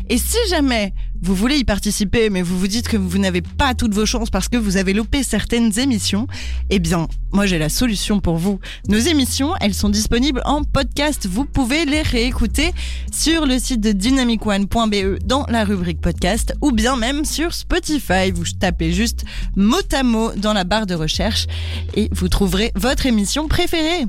[0.09, 3.75] Et si jamais vous voulez y participer, mais vous vous dites que vous n'avez pas
[3.75, 6.27] toutes vos chances parce que vous avez loupé certaines émissions,
[6.71, 8.61] eh bien, moi j'ai la solution pour vous.
[8.89, 11.27] Nos émissions, elles sont disponibles en podcast.
[11.27, 12.73] Vous pouvez les réécouter
[13.13, 18.31] sur le site de dynamicone.be dans la rubrique podcast ou bien même sur Spotify.
[18.35, 19.25] Vous tapez juste
[19.57, 21.47] mot à mot dans la barre de recherche
[21.95, 24.07] et vous trouverez votre émission préférée.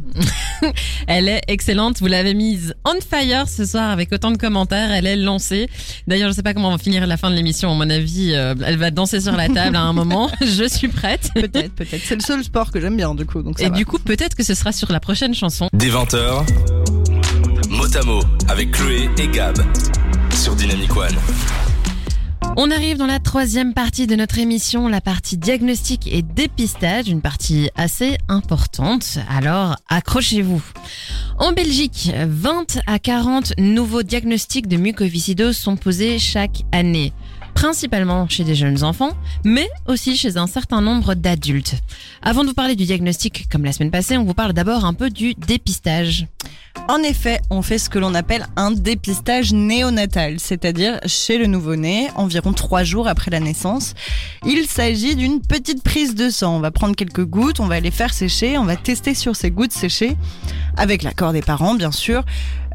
[1.08, 5.08] Elle est excellente, vous l'avez mise on fire ce soir avec autant de commentaires, elle
[5.08, 5.70] est lancée.
[6.08, 8.34] D'ailleurs, je sais pas comment on va finir la fin de l'émission, à mon avis,
[8.34, 10.30] euh, elle va danser sur la table à un moment.
[10.42, 11.30] Je suis prête.
[11.36, 12.02] Peut-être, peut-être.
[12.06, 13.42] C'est le seul sport que j'aime bien du coup.
[13.42, 13.76] Donc ça Et va.
[13.76, 15.70] du coup, peut-être que ce sera sur la prochaine chanson.
[15.74, 16.46] Des 20h,
[17.70, 19.58] mot à mot avec Chloé et Gab
[20.34, 21.16] sur Dynamic One.
[22.56, 27.22] On arrive dans la troisième partie de notre émission, la partie diagnostic et dépistage, une
[27.22, 29.18] partie assez importante.
[29.28, 30.62] Alors, accrochez-vous.
[31.40, 37.12] En Belgique, 20 à 40 nouveaux diagnostics de mucoviscidose sont posés chaque année
[37.54, 39.12] principalement chez des jeunes enfants,
[39.44, 41.76] mais aussi chez un certain nombre d'adultes.
[42.22, 44.94] Avant de vous parler du diagnostic, comme la semaine passée, on vous parle d'abord un
[44.94, 46.28] peu du dépistage.
[46.90, 52.10] En effet, on fait ce que l'on appelle un dépistage néonatal, c'est-à-dire chez le nouveau-né,
[52.16, 53.94] environ trois jours après la naissance.
[54.46, 56.58] Il s'agit d'une petite prise de sang.
[56.58, 59.50] On va prendre quelques gouttes, on va les faire sécher, on va tester sur ces
[59.50, 60.18] gouttes séchées,
[60.76, 62.24] avec l'accord des parents bien sûr,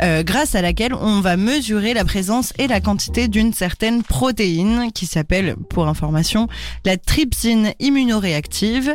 [0.01, 4.67] euh, grâce à laquelle on va mesurer la présence et la quantité d'une certaine protéine
[4.94, 6.48] qui s'appelle, pour information,
[6.85, 8.94] la trypsine immunoréactive.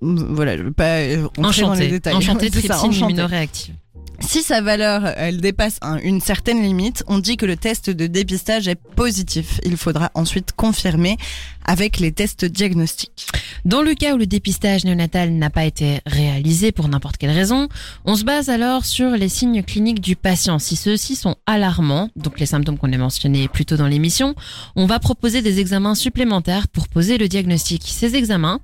[0.00, 2.14] Voilà, je ne vais pas euh, entrer dans les détails.
[2.14, 3.74] Enchanté, C'est ça, trypsine immunoréactive.
[4.20, 8.06] Si sa valeur elle dépasse un- une certaine limite, on dit que le test de
[8.08, 9.60] dépistage est positif.
[9.64, 11.16] Il faudra ensuite confirmer
[11.64, 13.26] avec les tests diagnostiques.
[13.64, 17.68] Dans le cas où le dépistage néonatal n'a pas été réalisé pour n'importe quelle raison,
[18.04, 20.58] on se base alors sur les signes cliniques du patient.
[20.58, 24.34] Si ceux-ci sont alarmants, donc les symptômes qu'on a mentionnés plus tôt dans l'émission,
[24.76, 27.82] on va proposer des examens supplémentaires pour poser le diagnostic.
[27.86, 28.60] Ces examens,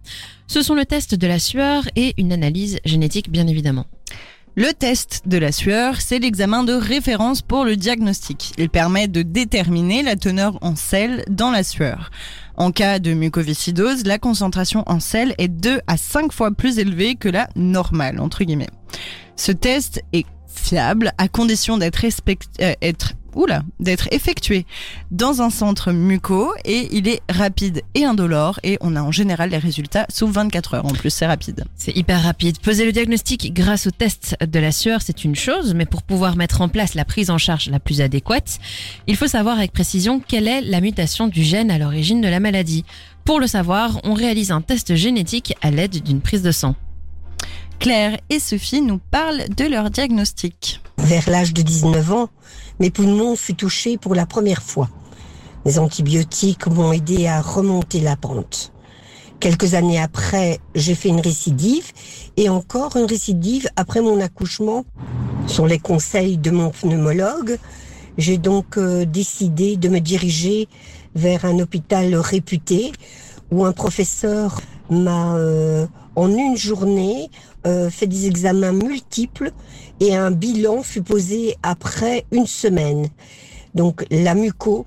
[0.47, 3.87] ce sont le test de la sueur et une analyse génétique bien évidemment.
[4.57, 8.53] Le test de la sueur, c'est l'examen de référence pour le diagnostic.
[8.57, 12.13] Il permet de déterminer la teneur en sel dans la sueur.
[12.57, 17.17] En cas de mucoviscidose, la concentration en sel est 2 à 5 fois plus élevée
[17.17, 18.71] que la normale, entre guillemets.
[19.35, 22.75] Ce test est fiable à condition d'être euh,
[23.37, 24.67] oula, d'être effectué
[25.11, 29.51] dans un centre muco et il est rapide et indolore et on a en général
[29.51, 30.87] les résultats sous 24 heures.
[30.87, 31.65] En plus, c'est rapide.
[31.77, 32.59] C'est hyper rapide.
[32.61, 36.37] Poser le diagnostic grâce au test de la sueur, c'est une chose, mais pour pouvoir
[36.37, 38.59] mettre en place la prise en charge la plus adéquate,
[39.07, 42.41] il faut savoir avec précision quelle est la mutation du gène à l'origine de la
[42.41, 42.85] maladie.
[43.25, 46.75] Pour le savoir, on réalise un test génétique à l'aide d'une prise de sang.
[47.79, 50.81] Claire et Sophie nous parlent de leur diagnostic.
[50.99, 52.29] Vers l'âge de 19 ans,
[52.81, 54.89] mes poumons furent touchés pour la première fois.
[55.65, 58.73] Les antibiotiques m'ont aidé à remonter la pente.
[59.41, 61.91] Quelques années après, j'ai fait une récidive
[62.37, 64.85] et encore une récidive après mon accouchement.
[65.47, 67.59] Sur les conseils de mon pneumologue,
[68.17, 70.69] j'ai donc euh, décidé de me diriger
[71.15, 72.93] vers un hôpital réputé
[73.51, 74.61] où un professeur
[74.91, 77.31] m'a euh, en une journée
[77.67, 79.53] euh, fait des examens multiples
[80.01, 83.09] et un bilan fut posé après une semaine.
[83.75, 84.87] Donc la muco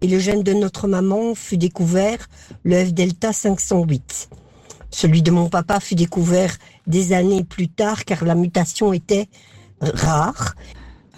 [0.00, 2.26] et le gène de notre maman fut découvert
[2.64, 4.28] le F delta 508.
[4.90, 9.28] Celui de mon papa fut découvert des années plus tard car la mutation était
[9.80, 10.54] rare.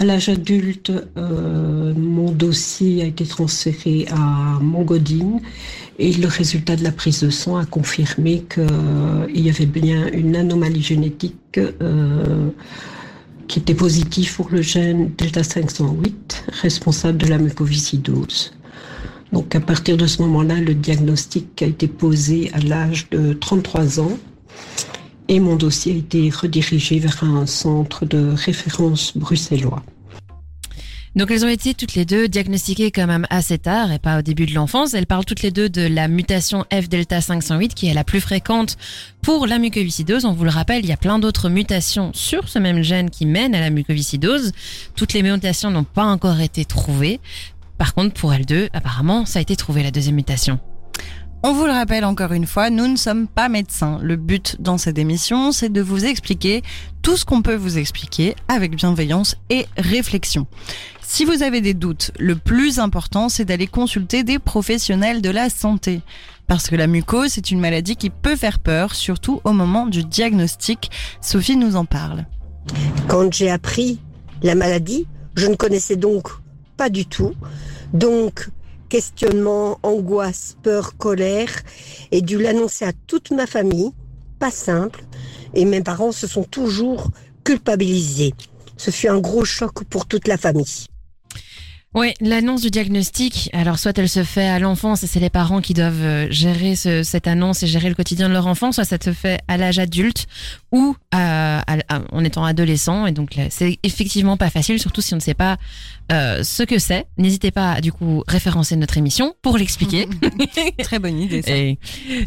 [0.01, 5.41] À l'âge adulte, euh, mon dossier a été transféré à Montgodine
[5.99, 10.37] et le résultat de la prise de sang a confirmé qu'il y avait bien une
[10.37, 12.51] anomalie génétique euh,
[13.49, 18.53] qui était positive pour le gène delta 508 responsable de la mucoviscidose.
[19.33, 24.01] Donc à partir de ce moment-là, le diagnostic a été posé à l'âge de 33
[24.01, 24.19] ans
[25.27, 29.83] et mon dossier a été redirigé vers un centre de référence bruxellois.
[31.19, 34.23] Donc elles ont été toutes les deux diagnostiquées quand même assez tard et pas au
[34.23, 34.95] début de l'enfance.
[34.95, 38.21] Elles parlent toutes les deux de la mutation F delta 508 qui est la plus
[38.21, 38.77] fréquente
[39.21, 40.25] pour la mucoviscidose.
[40.27, 43.27] On vous le rappelle, il y a plein d'autres mutations sur ce même gène qui
[43.27, 44.53] mènent à la mucoviscidose.
[44.95, 47.19] Toutes les mutations n'ont pas encore été trouvées.
[47.79, 50.61] Par contre, pour elles deux, apparemment, ça a été trouvé la deuxième mutation.
[51.45, 54.01] On vous le rappelle encore une fois, nous ne sommes pas médecins.
[54.03, 56.63] Le but dans cette émission, c'est de vous expliquer
[57.01, 60.49] tout ce qu'on peut vous expliquer avec bienveillance et réflexion.
[61.01, 65.49] Si vous avez des doutes, le plus important, c'est d'aller consulter des professionnels de la
[65.49, 66.03] santé.
[66.49, 70.03] Parce que la mucose, c'est une maladie qui peut faire peur, surtout au moment du
[70.03, 70.91] diagnostic.
[71.21, 72.27] Sophie nous en parle.
[73.07, 74.01] Quand j'ai appris
[74.43, 76.31] la maladie, je ne connaissais donc
[76.77, 77.35] pas du tout.
[77.93, 78.49] Donc,
[78.89, 81.51] questionnement, angoisse, peur, colère,
[82.11, 83.91] et dû l'annoncer à toute ma famille.
[84.39, 85.05] Pas simple.
[85.55, 87.11] Et mes parents se sont toujours
[87.45, 88.35] culpabilisés.
[88.77, 90.87] Ce fut un gros choc pour toute la famille.
[91.95, 95.63] Oui, l'annonce du diagnostic, alors soit elle se fait à l'enfance et c'est les parents
[95.63, 98.85] qui doivent euh, gérer ce- cette annonce et gérer le quotidien de leur enfant, soit
[98.85, 100.27] ça se fait à l'âge adulte
[100.71, 101.65] ou à-
[102.13, 103.07] en étant adolescent.
[103.07, 105.57] Et donc c'est effectivement pas facile, surtout si on ne sait pas
[106.11, 107.07] euh, ce que c'est.
[107.19, 110.09] N'hésitez pas à du coup référencer notre émission pour l'expliquer.
[110.83, 111.55] Très bonne idée, ça.
[111.55, 111.79] et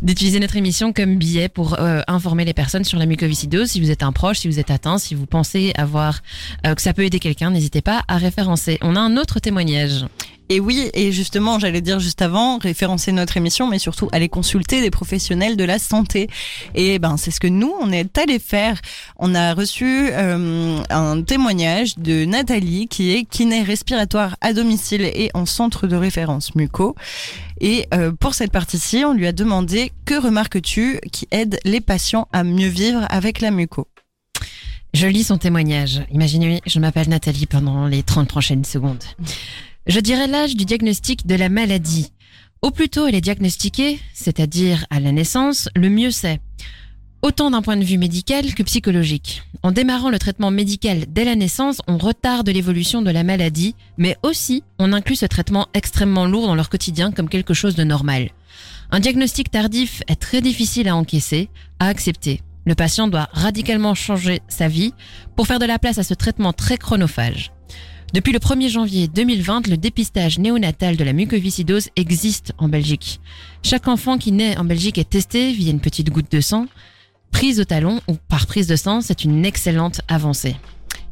[0.02, 3.70] d'utiliser notre émission comme billet pour euh, informer les personnes sur la mucoviscidose.
[3.70, 6.22] Si vous êtes un proche, si vous êtes atteint, si vous pensez avoir
[6.66, 8.78] euh, que ça peut aider quelqu'un, n'hésitez pas à référencer.
[8.82, 10.06] On a un autre témoignage.
[10.54, 14.82] Et oui, et justement, j'allais dire juste avant, référencer notre émission, mais surtout aller consulter
[14.82, 16.30] des professionnels de la santé.
[16.76, 18.82] Et ben, c'est ce que nous, on est allé faire.
[19.16, 25.32] On a reçu euh, un témoignage de Nathalie, qui est kiné respiratoire à domicile et
[25.34, 26.98] en centre de référence muco.
[27.62, 32.28] Et euh, pour cette partie-ci, on lui a demandé que remarques-tu qui aide les patients
[32.34, 33.88] à mieux vivre avec la muco?
[34.94, 36.02] Je lis son témoignage.
[36.12, 39.06] Imaginez, je m'appelle Nathalie pendant les 30 prochaines secondes.
[39.88, 42.14] Je dirais l'âge du diagnostic de la maladie.
[42.62, 46.40] Au plus tôt elle est diagnostiquée, c'est-à-dire à la naissance, le mieux c'est.
[47.24, 49.42] Autant d'un point de vue médical que psychologique.
[49.64, 54.18] En démarrant le traitement médical dès la naissance, on retarde l'évolution de la maladie, mais
[54.22, 58.30] aussi on inclut ce traitement extrêmement lourd dans leur quotidien comme quelque chose de normal.
[58.92, 62.42] Un diagnostic tardif est très difficile à encaisser, à accepter.
[62.68, 64.94] Le patient doit radicalement changer sa vie
[65.36, 67.52] pour faire de la place à ce traitement très chronophage.
[68.14, 73.22] Depuis le 1er janvier 2020, le dépistage néonatal de la mucoviscidose existe en Belgique.
[73.64, 76.66] Chaque enfant qui naît en Belgique est testé via une petite goutte de sang.
[77.32, 80.58] Prise au talon ou par prise de sang, c'est une excellente avancée.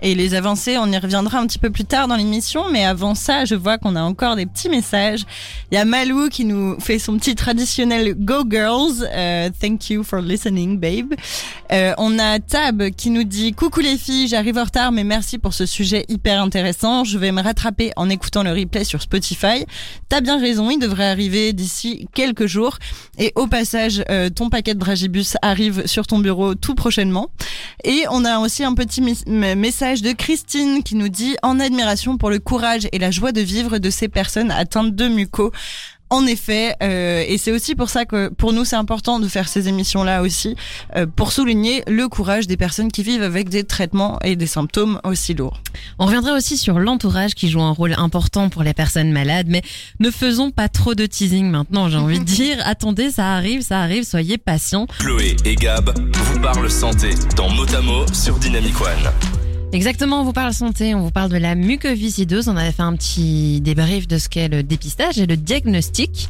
[0.01, 3.15] Et les avancées, on y reviendra un petit peu plus tard dans l'émission, mais avant
[3.15, 5.25] ça, je vois qu'on a encore des petits messages.
[5.71, 10.03] Il y a Malou qui nous fait son petit traditionnel Go Girls, euh, thank you
[10.03, 11.15] for listening, babe.
[11.71, 15.38] Euh, on a Tab qui nous dit coucou les filles, j'arrive en retard, mais merci
[15.38, 17.03] pour ce sujet hyper intéressant.
[17.03, 19.65] Je vais me rattraper en écoutant le replay sur Spotify.
[20.07, 22.77] T'as bien raison, il devrait arriver d'ici quelques jours.
[23.17, 27.29] Et au passage, euh, ton paquet de Dragibus arrive sur ton bureau tout prochainement.
[27.83, 29.01] Et on a aussi un petit
[29.89, 33.41] message de Christine qui nous dit en admiration pour le courage et la joie de
[33.41, 35.52] vivre de ces personnes atteintes de muco.
[36.12, 39.47] En effet, euh, et c'est aussi pour ça que pour nous c'est important de faire
[39.47, 40.56] ces émissions-là aussi,
[40.95, 44.99] euh, pour souligner le courage des personnes qui vivent avec des traitements et des symptômes
[45.04, 45.62] aussi lourds.
[45.99, 49.62] On reviendra aussi sur l'entourage qui joue un rôle important pour les personnes malades, mais
[49.99, 52.58] ne faisons pas trop de teasing maintenant, j'ai envie de dire.
[52.63, 54.88] Attendez, ça arrive, ça arrive, soyez patients.
[54.99, 59.38] Chloé et Gab vous parlent santé dans Motamo sur Dynamic One.
[59.71, 62.47] Exactement, on vous parle santé, on vous parle de la mucoviscidose.
[62.47, 66.27] On avait fait un petit débrief de ce qu'est le dépistage et le diagnostic.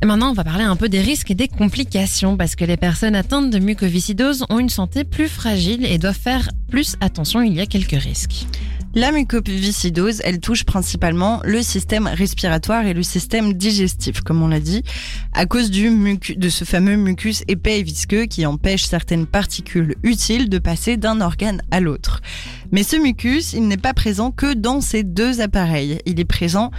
[0.00, 2.76] Et maintenant, on va parler un peu des risques et des complications parce que les
[2.76, 7.42] personnes atteintes de mucoviscidose ont une santé plus fragile et doivent faire plus attention.
[7.42, 8.46] Il y a quelques risques.
[8.94, 14.60] La mucoviscidose, elle touche principalement le système respiratoire et le système digestif, comme on l'a
[14.60, 14.82] dit,
[15.32, 19.96] à cause du mucus, de ce fameux mucus épais et visqueux qui empêche certaines particules
[20.02, 22.20] utiles de passer d'un organe à l'autre.
[22.70, 25.98] Mais ce mucus, il n'est pas présent que dans ces deux appareils.
[26.04, 26.70] Il est présent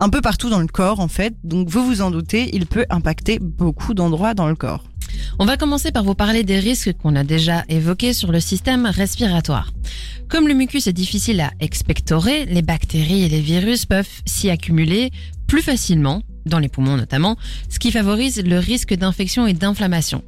[0.00, 1.34] un peu partout dans le corps, en fait.
[1.44, 4.89] Donc, vous vous en doutez, il peut impacter beaucoup d'endroits dans le corps.
[5.38, 8.86] On va commencer par vous parler des risques qu'on a déjà évoqués sur le système
[8.86, 9.72] respiratoire.
[10.28, 15.10] Comme le mucus est difficile à expectorer, les bactéries et les virus peuvent s'y accumuler
[15.46, 17.36] plus facilement, dans les poumons notamment,
[17.68, 20.22] ce qui favorise le risque d'infection et d'inflammation.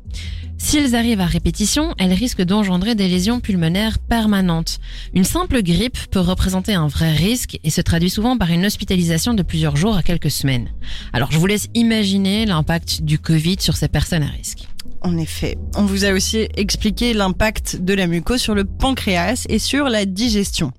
[0.58, 4.78] S'ils arrivent à répétition, elles risquent d'engendrer des lésions pulmonaires permanentes.
[5.12, 9.34] Une simple grippe peut représenter un vrai risque et se traduit souvent par une hospitalisation
[9.34, 10.68] de plusieurs jours à quelques semaines.
[11.12, 14.68] Alors je vous laisse imaginer l'impact du Covid sur ces personnes à risque.
[15.04, 19.58] En effet, on vous a aussi expliqué l'impact de la mucose sur le pancréas et
[19.58, 20.70] sur la digestion.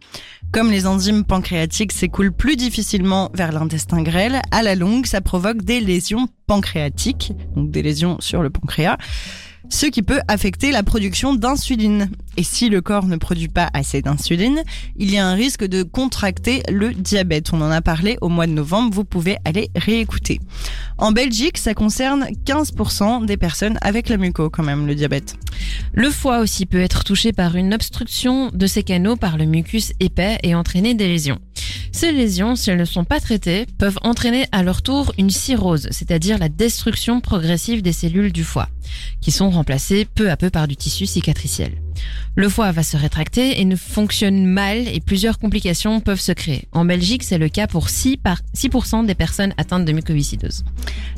[0.54, 5.64] Comme les enzymes pancréatiques s'écoulent plus difficilement vers l'intestin grêle, à la longue, ça provoque
[5.64, 8.98] des lésions pancréatiques, donc des lésions sur le pancréas
[9.70, 12.10] ce qui peut affecter la production d'insuline.
[12.38, 14.64] Et si le corps ne produit pas assez d'insuline,
[14.98, 17.54] il y a un risque de contracter le diabète.
[17.54, 20.40] On en a parlé au mois de novembre, vous pouvez aller réécouter.
[20.98, 25.36] En Belgique, ça concerne 15% des personnes avec la muco quand même, le diabète.
[25.94, 29.94] Le foie aussi peut être touché par une obstruction de ses canaux par le mucus
[30.00, 31.40] épais et entraîner des lésions.
[31.94, 35.88] Ces lésions, si elles ne sont pas traitées, peuvent entraîner à leur tour une cirrhose,
[35.92, 38.68] c'est-à-dire la destruction progressive des cellules du foie,
[39.22, 41.72] qui sont remplacées peu à peu par du tissu cicatriciel.
[42.36, 46.68] Le foie va se rétracter et ne fonctionne mal et plusieurs complications peuvent se créer.
[46.72, 48.70] En Belgique, c'est le cas pour 6%, par 6
[49.06, 50.66] des personnes atteintes de mucoviscidose.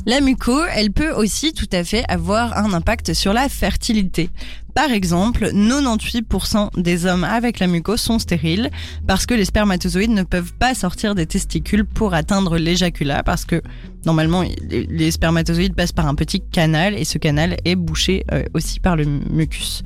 [0.04, 4.28] La muco, elle peut aussi tout à fait avoir un impact sur la fertilité.
[4.76, 8.70] Par exemple, 98% des hommes avec la mucose sont stériles
[9.06, 13.62] parce que les spermatozoïdes ne peuvent pas sortir des testicules pour atteindre l'éjaculat parce que
[14.06, 18.80] normalement les spermatozoïdes passent par un petit canal et ce canal est bouché euh, aussi
[18.80, 19.82] par le mucus.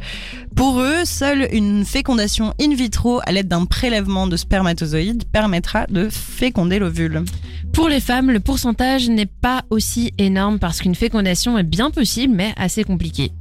[0.55, 6.09] Pour eux, seule une fécondation in vitro à l'aide d'un prélèvement de spermatozoïdes permettra de
[6.09, 7.25] féconder l'ovule.
[7.73, 12.35] Pour les femmes, le pourcentage n'est pas aussi énorme parce qu'une fécondation est bien possible
[12.35, 13.33] mais assez compliquée.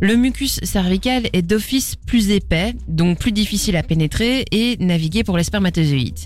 [0.00, 5.36] Le mucus cervical est d'office plus épais, donc plus difficile à pénétrer et naviguer pour
[5.36, 6.18] les spermatozoïdes.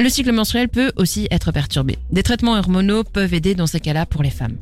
[0.00, 1.98] Le cycle menstruel peut aussi être perturbé.
[2.12, 4.56] Des traitements hormonaux peuvent aider dans ces cas-là pour les femmes.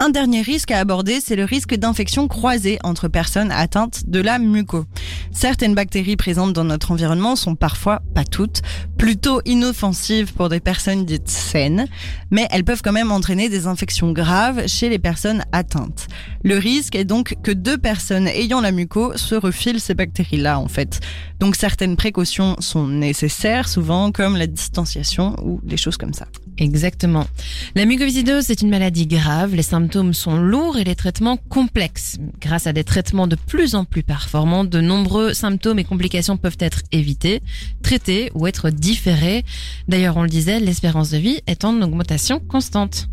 [0.00, 4.38] Un dernier risque à aborder, c'est le risque d'infection croisée entre personnes atteintes de la
[4.38, 4.86] muco.
[5.30, 8.62] Certaines bactéries présentes dans notre environnement sont parfois, pas toutes,
[8.98, 11.86] plutôt inoffensives pour des personnes dites saines,
[12.30, 16.08] mais elles peuvent quand même entraîner des infections graves chez les personnes atteintes.
[16.42, 20.68] Le risque est donc que deux personnes ayant la muco se refilent ces bactéries-là, en
[20.68, 21.00] fait.
[21.38, 26.26] Donc certaines précautions sont nécessaires, souvent comme la distanciation ou des choses comme ça.
[26.58, 27.26] Exactement.
[27.74, 29.54] La mucoviscidose, c'est une maladie grave.
[29.54, 32.18] Les symptômes sont lourds et les traitements complexes.
[32.40, 36.56] Grâce à des traitements de plus en plus performants, de nombreux symptômes et complications peuvent
[36.60, 37.42] être évités,
[37.82, 39.44] traités ou être différés.
[39.88, 43.08] D'ailleurs, on le disait, l'espérance de vie est en augmentation constante.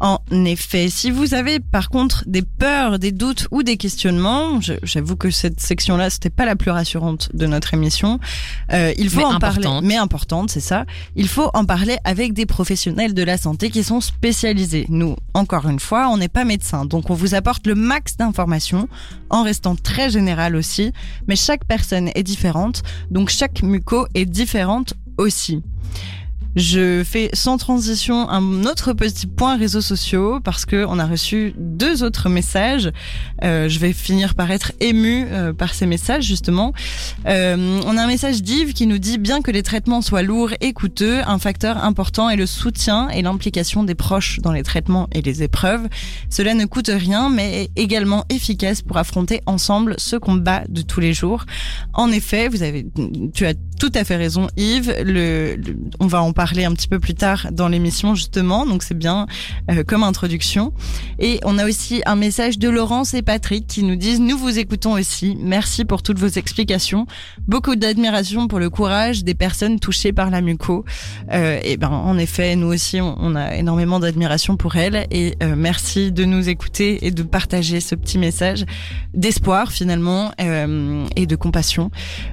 [0.00, 5.16] En effet, si vous avez par contre des peurs, des doutes ou des questionnements, j'avoue
[5.16, 8.20] que cette section-là, c'était pas la plus rassurante de notre émission.
[8.72, 10.84] euh, il faut Mais en parler, mais importante, c'est ça.
[11.14, 14.86] Il faut en parler avec des professionnels de la santé qui sont spécialisés.
[14.88, 18.88] Nous, encore une fois, on n'est pas médecin, donc on vous apporte le max d'informations
[19.30, 20.92] en restant très général aussi.
[21.26, 25.62] Mais chaque personne est différente, donc chaque muco est différente aussi.
[26.56, 31.52] Je fais sans transition un autre petit point réseaux sociaux parce que on a reçu
[31.58, 32.90] deux autres messages.
[33.44, 36.72] Euh, je vais finir par être ému euh, par ces messages justement.
[37.26, 40.52] Euh, on a un message d'Yves qui nous dit bien que les traitements soient lourds
[40.62, 45.08] et coûteux, un facteur important est le soutien et l'implication des proches dans les traitements
[45.12, 45.86] et les épreuves.
[46.30, 51.00] Cela ne coûte rien mais est également efficace pour affronter ensemble ce combat de tous
[51.00, 51.44] les jours.
[51.92, 52.86] En effet, vous avez,
[53.34, 54.94] tu as tout à fait raison, Yves.
[55.04, 55.56] Le,
[56.00, 59.26] on va en parler un petit peu plus tard dans l'émission justement, donc c'est bien
[59.70, 60.72] euh, comme introduction.
[61.18, 64.58] Et on a aussi un message de Laurence et Patrick qui nous disent nous vous
[64.58, 65.36] écoutons aussi.
[65.40, 67.06] Merci pour toutes vos explications.
[67.48, 70.84] Beaucoup d'admiration pour le courage des personnes touchées par la muco.
[71.32, 75.36] Euh, et ben en effet, nous aussi on, on a énormément d'admiration pour elles et
[75.42, 78.64] euh, merci de nous écouter et de partager ce petit message
[79.14, 81.90] d'espoir finalement euh, et de compassion.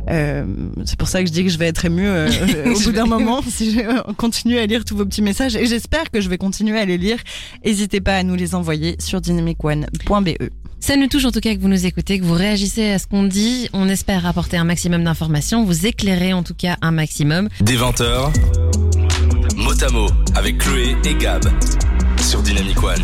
[0.09, 0.45] Euh,
[0.85, 2.29] c'est pour ça que je dis que je vais être émue euh,
[2.75, 5.65] au bout d'un moment si je euh, continue à lire tous vos petits messages et
[5.65, 7.17] j'espère que je vais continuer à les lire.
[7.65, 10.29] N'hésitez pas à nous les envoyer sur dynamicone.be.
[10.79, 13.07] Ça nous touche en tout cas que vous nous écoutez, que vous réagissez à ce
[13.07, 13.69] qu'on dit.
[13.73, 17.47] On espère apporter un maximum d'informations, vous éclairer en tout cas un maximum.
[17.61, 18.33] Des 20h,
[19.55, 21.43] mot à mot avec Chloé et Gab
[22.21, 23.03] sur Dynamic One.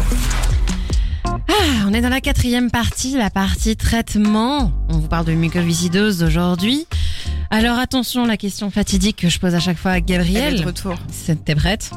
[1.26, 4.72] Ah, on est dans la quatrième partie, la partie traitement.
[4.90, 6.86] On vous parle de mucoviscidose aujourd'hui.
[7.52, 10.08] Alors attention, la question fatidique que je pose à chaque fois à Elle est de
[10.14, 10.66] Gabriel.
[10.66, 10.96] retour.
[11.12, 11.92] C'est- T'es prête?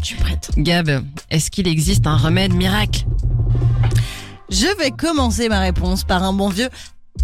[0.00, 0.50] Je suis prête.
[0.58, 3.04] Gab, est-ce qu'il existe un remède miracle?
[4.50, 6.68] Je vais commencer ma réponse par un bon vieux.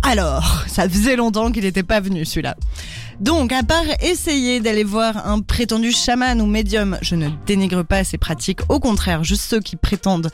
[0.02, 2.56] Alors, ça faisait longtemps qu'il n'était pas venu celui-là.
[3.20, 8.02] Donc, à part essayer d'aller voir un prétendu chaman ou médium, je ne dénigre pas
[8.04, 10.30] ces pratiques, au contraire, juste ceux qui prétendent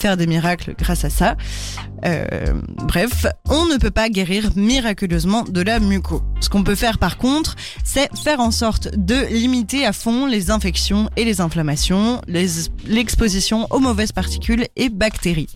[0.00, 1.36] faire des miracles grâce à ça.
[2.04, 2.54] Euh,
[2.84, 6.22] bref, on ne peut pas guérir miraculeusement de la muco.
[6.40, 7.54] Ce qu'on peut faire par contre,
[7.84, 13.78] c'est faire en sorte de limiter à fond les infections et les inflammations, l'exposition aux
[13.78, 15.54] mauvaises particules et bactéries.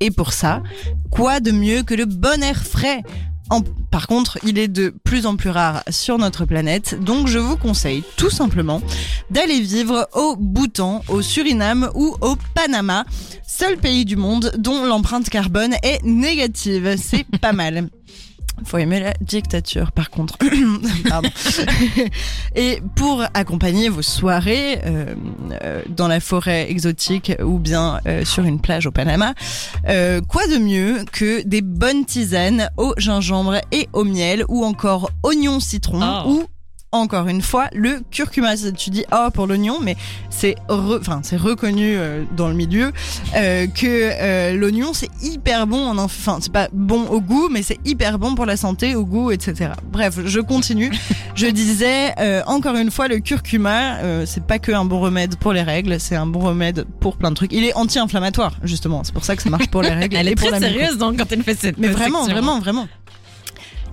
[0.00, 0.62] Et pour ça,
[1.10, 3.02] quoi de mieux que le bon air frais?
[3.90, 7.56] Par contre, il est de plus en plus rare sur notre planète, donc je vous
[7.56, 8.82] conseille tout simplement
[9.30, 13.06] d'aller vivre au Bhoutan, au Suriname ou au Panama,
[13.46, 16.96] seul pays du monde dont l'empreinte carbone est négative.
[16.98, 17.88] C'est pas mal.
[18.64, 20.36] Faut aimer la dictature, par contre.
[21.08, 21.28] Pardon.
[22.54, 25.14] Et pour accompagner vos soirées euh,
[25.62, 29.34] euh, dans la forêt exotique ou bien euh, sur une plage au Panama,
[29.88, 35.10] euh, quoi de mieux que des bonnes tisanes au gingembre et au miel ou encore
[35.22, 36.30] oignon citron Oh.
[36.30, 36.44] ou
[36.92, 38.56] encore une fois le curcuma.
[38.56, 39.96] Tu dis oh pour l'oignon, mais
[40.30, 42.92] c'est enfin c'est reconnu euh, dans le milieu
[43.36, 47.62] euh, que euh, l'oignon c'est hyper bon en enfin c'est pas bon au goût, mais
[47.62, 49.72] c'est hyper bon pour la santé, au goût, etc.
[49.90, 50.90] Bref, je continue.
[51.34, 52.14] je disais
[52.46, 56.16] encore une fois le curcuma, c'est pas que un bon remède pour les règles, c'est
[56.16, 57.52] un bon remède pour plein de trucs.
[57.52, 60.16] Il est anti-inflammatoire justement, c'est pour ça que ça marche pour les règles.
[60.16, 62.88] Elle et est pour très sérieuse donc, quand elle fait cette Mais vraiment, vraiment, vraiment.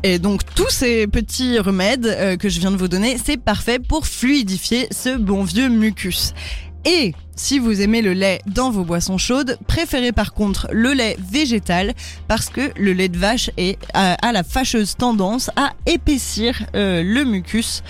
[0.05, 3.79] Et donc tous ces petits remèdes euh, que je viens de vous donner, c'est parfait
[3.79, 6.35] pour fluidifier ce bon vieux mucus.
[6.85, 11.17] Et si vous aimez le lait dans vos boissons chaudes, préférez par contre le lait
[11.31, 11.95] végétal
[12.27, 17.01] parce que le lait de vache est, a, a la fâcheuse tendance à épaissir euh,
[17.01, 17.81] le mucus.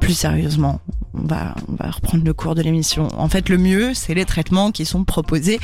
[0.00, 0.80] Plus sérieusement,
[1.12, 3.08] on va, on va reprendre le cours de l'émission.
[3.18, 5.60] En fait, le mieux, c'est les traitements qui sont proposés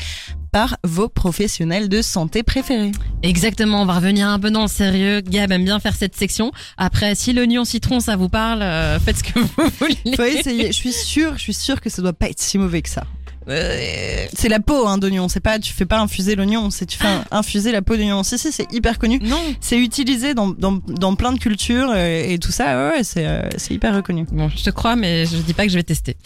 [0.56, 2.90] par vos professionnels de santé préférés.
[3.22, 5.20] Exactement, on va revenir un peu dans le sérieux.
[5.20, 6.50] Gab aime bien faire cette section.
[6.78, 9.48] Après, si l'oignon citron ça vous parle, euh, faites ce que vous
[9.78, 10.16] voulez.
[10.16, 10.68] Faut essayer.
[10.68, 13.04] Je suis sûre, je suis sûre que ça doit pas être si mauvais que ça.
[13.50, 15.28] Euh, C'est la peau hein, d'oignon.
[15.28, 18.22] C'est pas, tu fais pas infuser l'oignon, c'est tu fais un- infuser la peau d'oignon.
[18.22, 19.20] Si si, c'est hyper connu.
[19.22, 19.38] non.
[19.60, 22.88] C'est utilisé dans, dans, dans plein de cultures euh, et tout ça.
[22.92, 24.24] Ouais, c'est euh, hyper reconnu.
[24.32, 26.16] Bon, je te crois, mais je dis pas que je vais tester.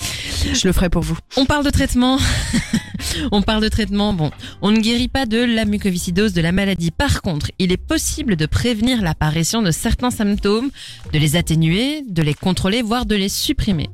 [0.53, 1.19] Je le ferai pour vous.
[1.37, 2.17] On parle de traitement.
[3.33, 4.13] on parle de traitement.
[4.13, 4.31] Bon,
[4.63, 6.91] on ne guérit pas de la mucoviscidose, de la maladie.
[6.91, 10.71] Par contre, il est possible de prévenir l'apparition de certains symptômes,
[11.13, 13.91] de les atténuer, de les contrôler, voire de les supprimer.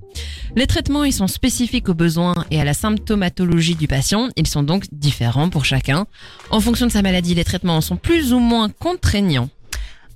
[0.55, 4.29] Les traitements, ils sont spécifiques aux besoins et à la symptomatologie du patient.
[4.37, 6.07] Ils sont donc différents pour chacun.
[6.51, 9.49] En fonction de sa maladie, les traitements sont plus ou moins contraignants.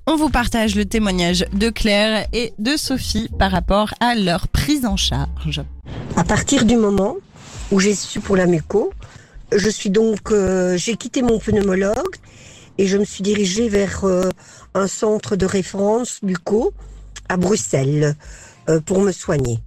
[0.06, 4.86] On vous partage le témoignage de Claire et de Sophie par rapport à leur prise
[4.86, 5.62] en charge.
[6.16, 7.16] À partir du moment
[7.70, 8.92] où j'ai su pour la muco,
[9.52, 12.16] je suis donc, euh, j'ai quitté mon pneumologue
[12.78, 14.28] et je me suis dirigée vers euh,
[14.74, 16.72] un centre de référence muco
[17.28, 18.16] à Bruxelles
[18.68, 19.60] euh, pour me soigner,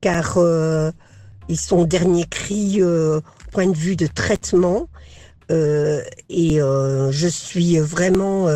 [0.00, 0.90] car euh,
[1.48, 3.20] ils sont dernier cri euh,
[3.52, 4.88] point de vue de traitement.
[5.50, 8.48] Euh, et je suis vraiment,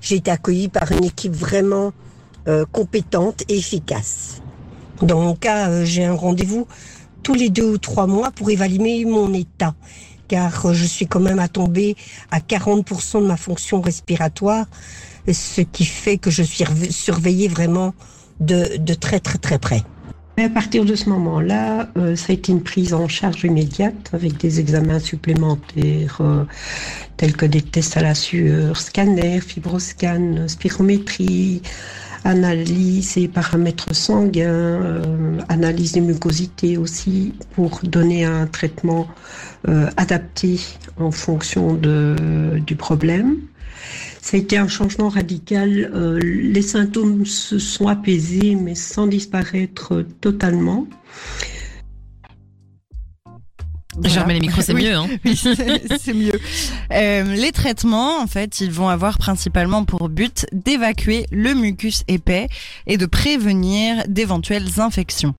[0.00, 1.92] j'ai été accueillie par une équipe vraiment
[2.72, 4.42] compétente et efficace.
[5.00, 6.66] Dans mon cas, j'ai un rendez-vous
[7.24, 9.74] tous les deux ou trois mois pour évaluer mon état,
[10.28, 11.96] car euh, je suis quand même à tomber
[12.30, 14.66] à 40% de ma fonction respiratoire,
[15.26, 17.94] ce qui fait que je suis surveillée vraiment
[18.40, 19.82] de, très très très près.
[20.36, 24.36] À partir de ce moment-là, euh, ça a été une prise en charge immédiate avec
[24.36, 26.44] des examens supplémentaires euh,
[27.16, 31.62] tels que des tests à la sueur, scanner, fibroscan, spirométrie,
[32.24, 39.06] analyse et paramètres sanguins, euh, analyse des mucosités aussi pour donner un traitement
[39.68, 40.58] euh, adapté
[40.98, 42.16] en fonction de,
[42.66, 43.36] du problème.
[44.20, 45.90] Ça a été un changement radical.
[45.94, 50.06] Euh, les symptômes se sont apaisés, mais sans disparaître euh,
[53.94, 54.14] totalement.
[54.14, 54.84] Je remets les micros, c'est Oui.
[54.84, 54.94] mieux.
[54.94, 55.08] Hein.
[55.24, 56.38] Oui, c'est c'est mieux.
[56.92, 62.48] Euh, les traitements, en fait, ils vont avoir principalement pour but d'évacuer le mucus épais
[62.86, 65.34] et de prévenir d'éventuelles infections.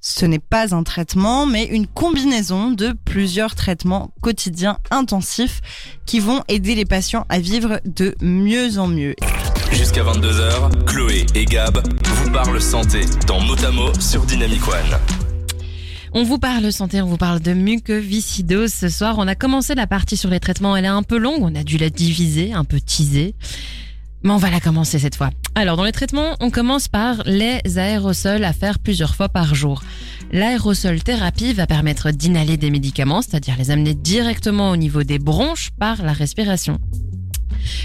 [0.00, 5.60] Ce n'est pas un traitement, mais une combinaison de plusieurs traitements quotidiens intensifs
[6.06, 9.16] qui vont aider les patients à vivre de mieux en mieux.
[9.72, 15.15] Jusqu'à 22h, Chloé et Gab vous parlent santé dans Motamo sur Dynamic One.
[16.18, 19.16] On vous parle santé, on vous parle de mucoviscidose ce soir.
[19.18, 21.62] On a commencé la partie sur les traitements, elle est un peu longue, on a
[21.62, 23.34] dû la diviser, un peu teaser.
[24.22, 25.28] Mais on va la commencer cette fois.
[25.54, 29.82] Alors, dans les traitements, on commence par les aérosols à faire plusieurs fois par jour.
[30.32, 35.68] L'aérosol thérapie va permettre d'inhaler des médicaments, c'est-à-dire les amener directement au niveau des bronches
[35.78, 36.78] par la respiration.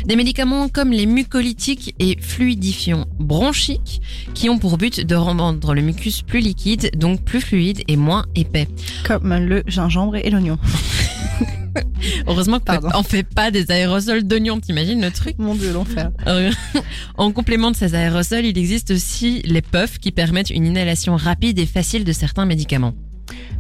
[0.06, 4.02] Des médicaments comme les mucolytiques et fluidifiants bronchiques
[4.34, 8.26] qui ont pour but de rendre le mucus plus liquide, donc plus fluide et moins
[8.36, 8.68] épais.
[9.06, 10.58] Comme le gingembre et l'oignon.
[12.28, 15.36] Heureusement qu'on fait pas des aérosols d'oignons, t'imagines le truc?
[15.38, 16.12] Mon dieu, l'enfer.
[16.28, 16.52] Euh,
[17.18, 21.60] En complément de ces aérosols, il existe aussi les puffs qui permettent une inhalation rapide
[21.60, 22.94] et facile de certains médicaments.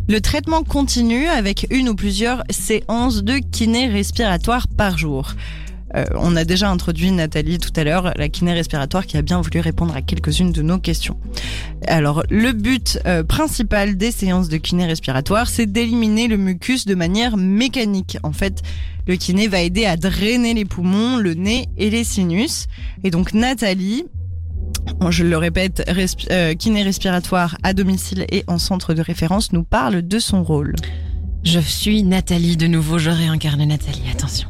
[0.09, 5.35] Le traitement continue avec une ou plusieurs séances de kiné respiratoire par jour.
[5.95, 9.41] Euh, on a déjà introduit Nathalie tout à l'heure, la kiné respiratoire, qui a bien
[9.41, 11.17] voulu répondre à quelques-unes de nos questions.
[11.87, 16.95] Alors, le but euh, principal des séances de kiné respiratoire, c'est d'éliminer le mucus de
[16.95, 18.17] manière mécanique.
[18.23, 18.61] En fait,
[19.07, 22.67] le kiné va aider à drainer les poumons, le nez et les sinus.
[23.03, 24.05] Et donc, Nathalie,
[25.09, 29.63] je le répète, resp- euh, kiné respiratoire à domicile et en centre de référence, nous
[29.63, 30.75] parle de son rôle.
[31.43, 34.47] Je suis Nathalie de nouveau, je réincarne Nathalie, attention.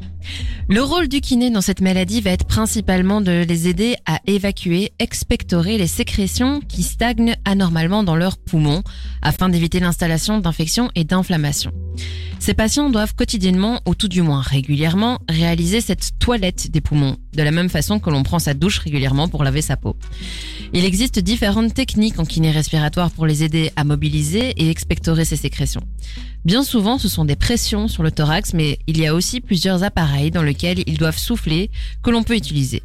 [0.72, 4.93] Le rôle du kiné dans cette maladie va être principalement de les aider à évacuer,
[4.99, 8.82] expectorer les sécrétions qui stagnent anormalement dans leurs poumons
[9.22, 11.74] afin d'éviter l'installation d'infections et d'inflammations.
[12.39, 17.43] Ces patients doivent quotidiennement, ou tout du moins régulièrement, réaliser cette toilette des poumons, de
[17.43, 19.95] la même façon que l'on prend sa douche régulièrement pour laver sa peau.
[20.73, 25.36] Il existe différentes techniques en kiné respiratoire pour les aider à mobiliser et expectorer ces
[25.36, 25.84] sécrétions.
[26.45, 29.84] Bien souvent, ce sont des pressions sur le thorax, mais il y a aussi plusieurs
[29.84, 31.69] appareils dans lesquels ils doivent souffler
[32.03, 32.84] que l'on peut utiliser.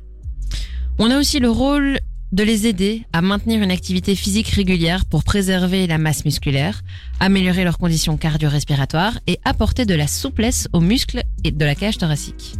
[0.98, 1.98] On a aussi le rôle
[2.32, 6.82] de les aider à maintenir une activité physique régulière pour préserver la masse musculaire,
[7.20, 11.98] améliorer leurs conditions cardio-respiratoires et apporter de la souplesse aux muscles et de la cage
[11.98, 12.54] thoracique.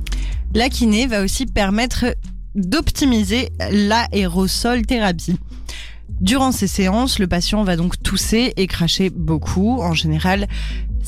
[0.55, 2.17] La kiné va aussi permettre
[2.55, 5.39] d'optimiser l'aérosol thérapie.
[6.21, 9.83] Durant ces séances, le patient va donc tousser et cracher beaucoup.
[9.83, 10.47] En général,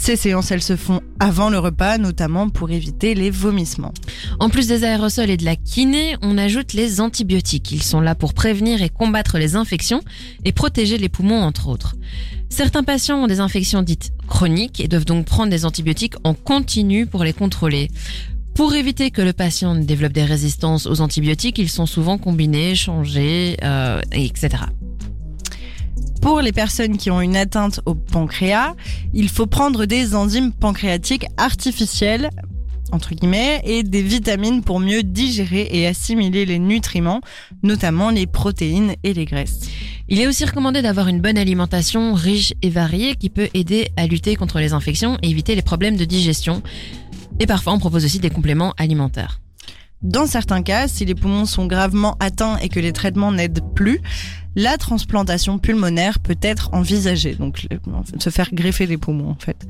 [0.01, 3.93] Ces séances, elles se font avant le repas, notamment pour éviter les vomissements.
[4.39, 7.73] En plus des aérosols et de la kiné, on ajoute les antibiotiques.
[7.73, 10.01] Ils sont là pour prévenir et combattre les infections
[10.45, 11.97] et protéger les poumons, entre autres.
[12.49, 17.07] Certains patients ont des infections dites chroniques et doivent donc prendre des antibiotiques en continu
[17.07, 17.89] pour les contrôler.
[18.55, 22.77] Pour éviter que le patient ne développe des résistances aux antibiotiques, ils sont souvent combinés,
[22.77, 24.63] changés, euh, etc.
[26.21, 28.75] Pour les personnes qui ont une atteinte au pancréas,
[29.15, 32.31] il faut prendre des enzymes pancréatiques artificielles
[32.93, 37.21] entre guillemets, et des vitamines pour mieux digérer et assimiler les nutriments,
[37.63, 39.61] notamment les protéines et les graisses.
[40.09, 44.07] Il est aussi recommandé d'avoir une bonne alimentation riche et variée qui peut aider à
[44.07, 46.63] lutter contre les infections et éviter les problèmes de digestion.
[47.41, 49.41] Et parfois, on propose aussi des compléments alimentaires.
[50.01, 54.01] Dans certains cas, si les poumons sont gravement atteints et que les traitements n'aident plus,
[54.59, 57.37] la transplantation pulmonaire peut être envisagée.
[57.37, 57.69] Donc,
[58.19, 59.69] se faire greffer les poumons, en fait.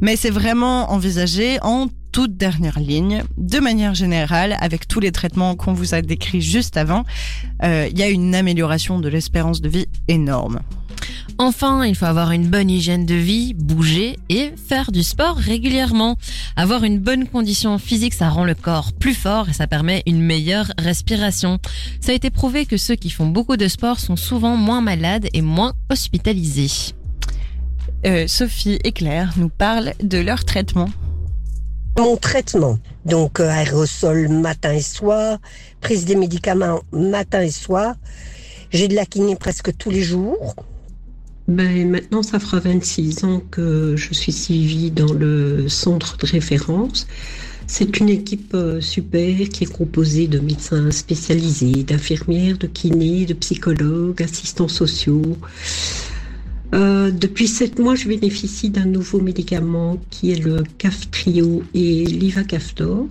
[0.00, 3.24] Mais c'est vraiment envisagé en toute dernière ligne.
[3.36, 7.04] De manière générale, avec tous les traitements qu'on vous a décrits juste avant,
[7.62, 10.60] euh, il y a une amélioration de l'espérance de vie énorme.
[11.38, 16.16] Enfin, il faut avoir une bonne hygiène de vie, bouger et faire du sport régulièrement.
[16.56, 20.20] Avoir une bonne condition physique, ça rend le corps plus fort et ça permet une
[20.20, 21.58] meilleure respiration.
[22.00, 25.28] Ça a été prouvé que ceux qui font beaucoup de sport sont souvent moins malades
[25.32, 26.94] et moins hospitalisés.
[28.06, 30.88] Euh, Sophie et Claire nous parlent de leur traitement.
[31.98, 35.38] Mon traitement, donc euh, aérosol matin et soir,
[35.80, 37.94] prise des médicaments matin et soir.
[38.70, 40.54] J'ai de la kiné presque tous les jours.
[41.52, 47.06] Ben, maintenant, ça fera 26 ans que je suis suivie dans le centre de référence.
[47.66, 53.34] C'est une équipe euh, super qui est composée de médecins spécialisés, d'infirmières, de kinés, de
[53.34, 55.36] psychologues, assistants sociaux.
[56.74, 63.06] Euh, depuis sept mois, je bénéficie d'un nouveau médicament qui est le Caftrio et l'Ivacaftor.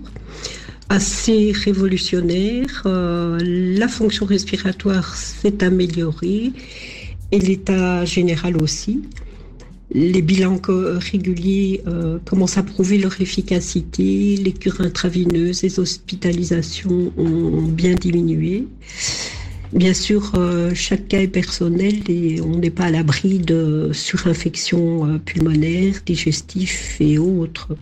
[0.88, 2.82] Assez révolutionnaire.
[2.86, 6.52] Euh, la fonction respiratoire s'est améliorée
[7.32, 9.02] et l'état général aussi.
[9.94, 14.36] Les bilans réguliers euh, commencent à prouver leur efficacité.
[14.36, 18.68] Les cures intraveineuses, les hospitalisations ont bien diminué.
[19.72, 25.06] Bien sûr, euh, chaque cas est personnel et on n'est pas à l'abri de surinfections
[25.06, 27.76] euh, pulmonaires, digestifs et autres.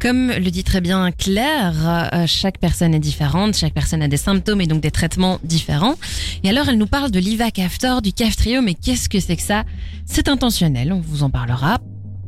[0.00, 4.16] Comme le dit très bien Claire, euh, chaque personne est différente, chaque personne a des
[4.16, 5.96] symptômes et donc des traitements différents.
[6.42, 9.64] Et alors elle nous parle de l'Ivacaftor, du Caftrio, mais qu'est-ce que c'est que ça?
[10.06, 11.80] C'est intentionnel, on vous en parlera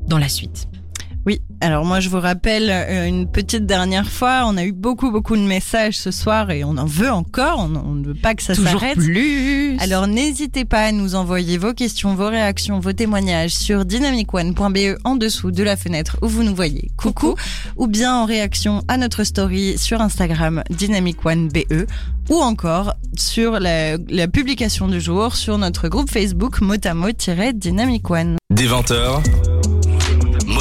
[0.06, 0.68] dans la suite.
[1.24, 5.12] Oui, alors moi je vous rappelle euh, une petite dernière fois, on a eu beaucoup
[5.12, 8.42] beaucoup de messages ce soir et on en veut encore, on, ne veut pas que
[8.42, 8.96] ça s'arrête.
[8.96, 9.76] plus.
[9.78, 15.14] Alors n'hésitez pas à nous envoyer vos questions, vos réactions, vos témoignages sur dynamicone.be en
[15.14, 16.90] dessous de la fenêtre où vous nous voyez.
[16.96, 17.36] Coucou,
[17.76, 21.86] ou bien en réaction à notre story sur Instagram dynamicone.be
[22.30, 28.36] ou encore sur la, la, publication du jour sur notre groupe Facebook motamo-dynamic one.
[28.50, 28.90] Des 20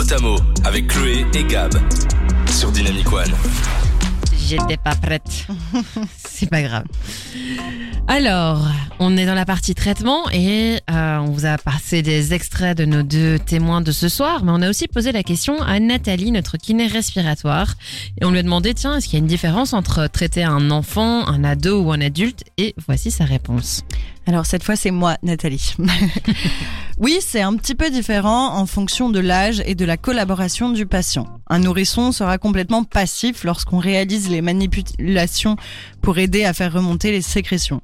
[0.01, 1.71] Motamo avec Chloé et Gab
[2.47, 3.31] sur Dynamic One.
[4.35, 5.45] J'étais pas prête.
[6.17, 6.85] C'est pas grave.
[8.07, 12.75] Alors, on est dans la partie traitement et euh, on vous a passé des extraits
[12.75, 15.79] de nos deux témoins de ce soir, mais on a aussi posé la question à
[15.79, 17.75] Nathalie, notre kiné respiratoire,
[18.19, 20.71] et on lui a demandé, tiens, est-ce qu'il y a une différence entre traiter un
[20.71, 22.43] enfant, un ado ou un adulte?
[22.57, 23.83] Et voici sa réponse.
[24.27, 25.75] Alors cette fois c'est moi Nathalie.
[26.99, 30.85] oui c'est un petit peu différent en fonction de l'âge et de la collaboration du
[30.85, 31.27] patient.
[31.47, 35.55] Un nourrisson sera complètement passif lorsqu'on réalise les manipulations
[36.01, 37.81] pour aider à faire remonter les sécrétions.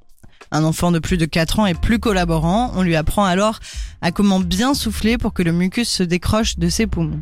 [0.52, 3.60] Un enfant de plus de 4 ans est plus collaborant, on lui apprend alors
[4.02, 7.22] à comment bien souffler pour que le mucus se décroche de ses poumons.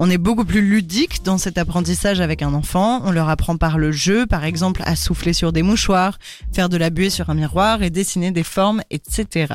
[0.00, 3.00] On est beaucoup plus ludique dans cet apprentissage avec un enfant.
[3.04, 6.18] On leur apprend par le jeu, par exemple, à souffler sur des mouchoirs,
[6.52, 9.54] faire de la buée sur un miroir et dessiner des formes, etc.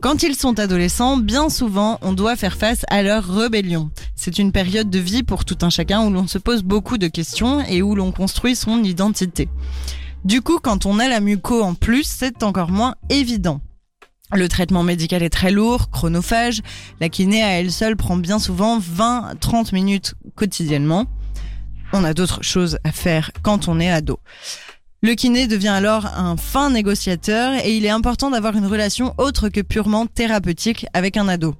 [0.00, 3.90] Quand ils sont adolescents, bien souvent, on doit faire face à leur rébellion.
[4.14, 7.08] C'est une période de vie pour tout un chacun où l'on se pose beaucoup de
[7.08, 9.48] questions et où l'on construit son identité.
[10.24, 13.60] Du coup, quand on a la muco en plus, c'est encore moins évident.
[14.34, 16.60] Le traitement médical est très lourd, chronophage.
[17.00, 21.06] La kiné à elle seule prend bien souvent 20-30 minutes quotidiennement.
[21.94, 24.18] On a d'autres choses à faire quand on est ado.
[25.00, 29.48] Le kiné devient alors un fin négociateur et il est important d'avoir une relation autre
[29.48, 31.54] que purement thérapeutique avec un ado.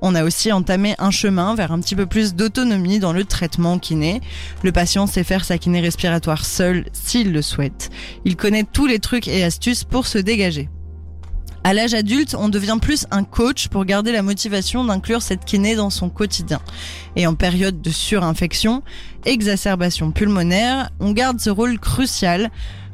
[0.00, 3.78] On a aussi entamé un chemin vers un petit peu plus d'autonomie dans le traitement
[3.78, 4.22] kiné.
[4.62, 7.90] Le patient sait faire sa kiné respiratoire seul s'il le souhaite.
[8.24, 10.70] Il connaît tous les trucs et astuces pour se dégager.
[11.66, 15.74] À l'âge adulte, on devient plus un coach pour garder la motivation d'inclure cette kiné
[15.74, 16.60] dans son quotidien.
[17.16, 18.84] Et en période de surinfection,
[19.24, 22.52] exacerbation pulmonaire, on garde ce rôle crucial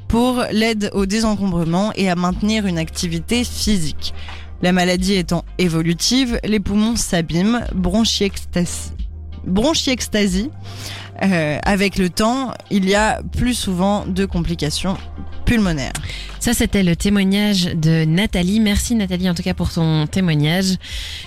[0.08, 4.14] pour l'aide au désencombrement et à maintenir une activité physique.
[4.62, 8.92] La maladie étant évolutive, les poumons s'abîment, bronchiectasie.
[9.44, 10.48] bronchiectasie.
[11.22, 14.96] Euh, avec le temps, il y a plus souvent de complications
[15.44, 15.92] pulmonaires.
[16.40, 18.58] Ça, c'était le témoignage de Nathalie.
[18.58, 20.76] Merci Nathalie en tout cas pour ton témoignage.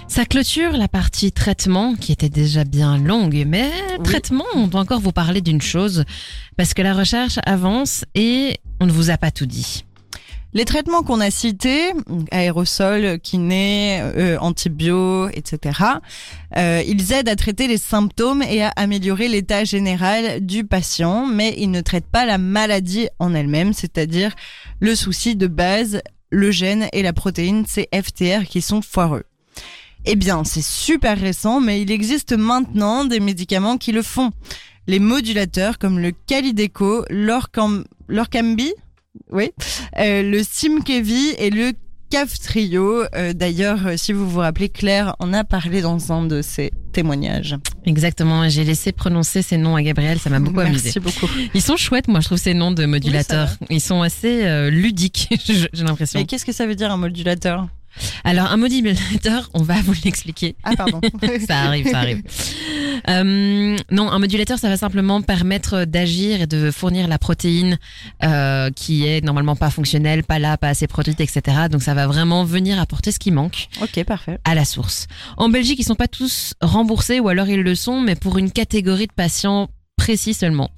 [0.07, 3.71] Ça clôture la partie traitement qui était déjà bien longue, mais
[4.03, 6.03] traitement, on doit encore vous parler d'une chose
[6.57, 9.85] parce que la recherche avance et on ne vous a pas tout dit.
[10.55, 11.91] Les traitements qu'on a cités,
[12.31, 15.81] aérosols, kiné, euh, antibio, etc.,
[16.55, 21.53] euh, ils aident à traiter les symptômes et à améliorer l'état général du patient, mais
[21.57, 24.33] ils ne traitent pas la maladie en elle-même, c'est-à-dire
[24.79, 25.99] le souci de base,
[26.29, 29.23] le gène et la protéine CFTR qui sont foireux.
[30.05, 34.31] Eh bien, c'est super récent, mais il existe maintenant des médicaments qui le font.
[34.87, 38.71] Les modulateurs comme le Calideco, l'Orcambi,
[39.31, 39.51] oui,
[39.99, 41.73] euh, le Simkevi et le
[42.09, 43.03] CAF Trio.
[43.15, 46.71] Euh, d'ailleurs, euh, si vous vous rappelez, Claire en a parlé dans un de ses
[46.93, 47.55] témoignages.
[47.85, 50.91] Exactement, j'ai laissé prononcer ces noms à Gabriel, ça m'a beaucoup amusé.
[50.95, 51.27] Merci beaucoup.
[51.53, 53.49] Ils sont chouettes, moi je trouve ces noms de modulateurs.
[53.69, 56.19] Ils sont assez ludiques, j'ai l'impression.
[56.19, 57.67] Et qu'est-ce que ça veut dire un modulateur?
[58.23, 60.55] Alors, un modulateur, on va vous l'expliquer.
[60.63, 61.01] Ah, pardon.
[61.47, 62.21] ça arrive, ça arrive.
[63.07, 67.77] Euh, non, un modulateur, ça va simplement permettre d'agir et de fournir la protéine
[68.23, 71.67] euh, qui est normalement pas fonctionnelle, pas là, pas assez produite, etc.
[71.69, 73.67] Donc, ça va vraiment venir apporter ce qui manque.
[73.81, 74.39] Ok, parfait.
[74.43, 75.07] À la source.
[75.37, 78.51] En Belgique, ils sont pas tous remboursés, ou alors ils le sont, mais pour une
[78.51, 80.69] catégorie de patients précis seulement.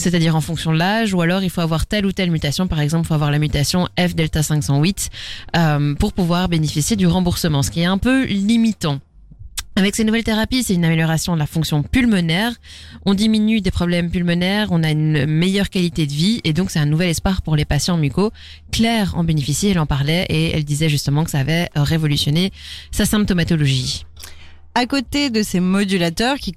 [0.00, 2.66] C'est-à-dire en fonction de l'âge, ou alors il faut avoir telle ou telle mutation.
[2.66, 5.10] Par exemple, il faut avoir la mutation F delta 508
[5.56, 9.00] euh, pour pouvoir bénéficier du remboursement, ce qui est un peu limitant.
[9.76, 12.52] Avec ces nouvelles thérapies, c'est une amélioration de la fonction pulmonaire.
[13.06, 16.80] On diminue des problèmes pulmonaires, on a une meilleure qualité de vie et donc c'est
[16.80, 18.32] un nouvel espoir pour les patients mucos.
[18.72, 22.52] Claire en bénéficie, elle en parlait et elle disait justement que ça avait révolutionné
[22.90, 24.04] sa symptomatologie.
[24.74, 26.54] À côté de ces modulateurs qui,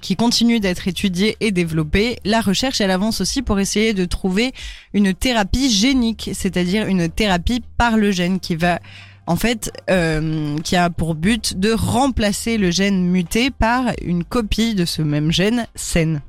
[0.00, 4.52] qui continuent d'être étudiés et développés, la recherche elle avance aussi pour essayer de trouver
[4.94, 8.78] une thérapie génique, c'est-à-dire une thérapie par le gène qui va
[9.26, 14.74] en fait, euh, qui a pour but de remplacer le gène muté par une copie
[14.74, 16.22] de ce même gène saine.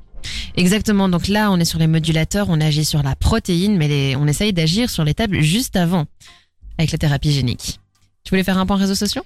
[0.56, 1.08] Exactement.
[1.08, 4.52] Donc là, on est sur les modulateurs, on agit sur la protéine, mais on essaye
[4.52, 6.04] d'agir sur l'étape juste avant,
[6.76, 7.80] avec la thérapie génique.
[8.24, 9.22] Tu voulais faire un point réseaux sociaux?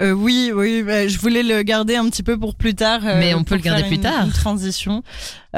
[0.00, 3.00] Euh, oui, oui, bah, je voulais le garder un petit peu pour plus tard.
[3.04, 4.26] Euh, mais on peut le garder plus tard.
[4.26, 5.02] Une transition.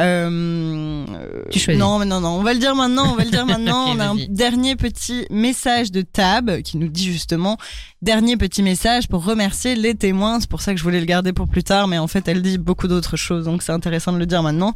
[0.00, 1.04] Euh,
[1.50, 1.80] tu choisis.
[1.80, 3.12] Non, non, non, on va le dire maintenant.
[3.12, 3.86] On va le dire maintenant.
[3.88, 7.58] on a un dernier petit message de Tab qui nous dit justement
[8.02, 10.40] dernier petit message pour remercier les témoins.
[10.40, 12.42] C'est pour ça que je voulais le garder pour plus tard, mais en fait, elle
[12.42, 14.74] dit beaucoup d'autres choses, donc c'est intéressant de le dire maintenant.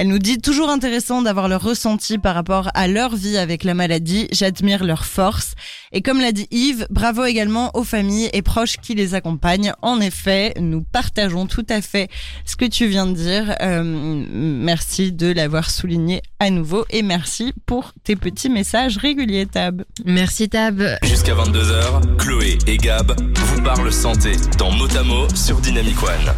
[0.00, 3.74] Elle nous dit toujours intéressant d'avoir leur ressenti par rapport à leur vie avec la
[3.74, 4.28] maladie.
[4.30, 5.54] J'admire leur force.
[5.90, 9.72] Et comme l'a dit Yves, bravo également aux familles et proches qui les accompagnent.
[9.82, 12.08] En effet, nous partageons tout à fait
[12.44, 13.56] ce que tu viens de dire.
[13.60, 19.84] Euh, merci de l'avoir souligné à nouveau et merci pour tes petits messages réguliers, Tab.
[20.04, 20.82] Merci, Tab.
[21.04, 26.34] Jusqu'à 22h, Chloé et Gab vous parlent santé dans Motamo sur Dynamic One.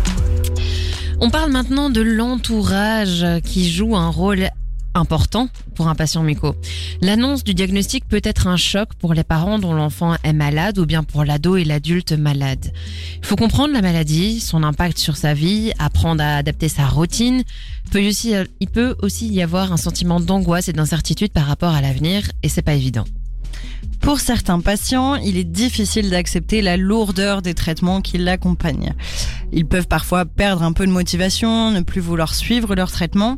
[1.20, 4.48] On parle maintenant de l'entourage qui joue un rôle
[4.94, 6.54] important pour un patient muco.
[7.00, 10.86] L'annonce du diagnostic peut être un choc pour les parents dont l'enfant est malade ou
[10.86, 12.72] bien pour l'ado et l'adulte malade.
[13.18, 17.42] Il faut comprendre la maladie, son impact sur sa vie, apprendre à adapter sa routine.
[17.94, 22.30] Aussi, il peut aussi y avoir un sentiment d'angoisse et d'incertitude par rapport à l'avenir
[22.42, 23.04] et c'est pas évident.
[24.00, 28.94] Pour certains patients, il est difficile d'accepter la lourdeur des traitements qui l'accompagnent.
[29.52, 33.36] Ils peuvent parfois perdre un peu de motivation, ne plus vouloir suivre leur traitement.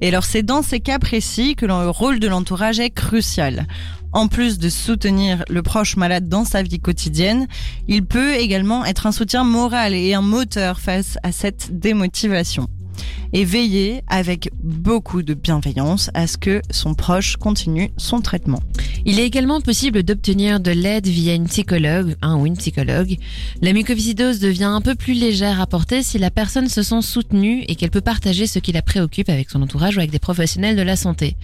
[0.00, 3.66] Et alors c'est dans ces cas précis que le rôle de l'entourage est crucial.
[4.12, 7.46] En plus de soutenir le proche malade dans sa vie quotidienne,
[7.86, 12.68] il peut également être un soutien moral et un moteur face à cette démotivation
[13.32, 18.60] et veiller avec beaucoup de bienveillance à ce que son proche continue son traitement.
[19.04, 23.16] Il est également possible d'obtenir de l'aide via une psychologue, un ou une psychologue.
[23.62, 27.64] La mucoviscidose devient un peu plus légère à porter si la personne se sent soutenue
[27.68, 30.76] et qu'elle peut partager ce qui la préoccupe avec son entourage ou avec des professionnels
[30.76, 31.36] de la santé.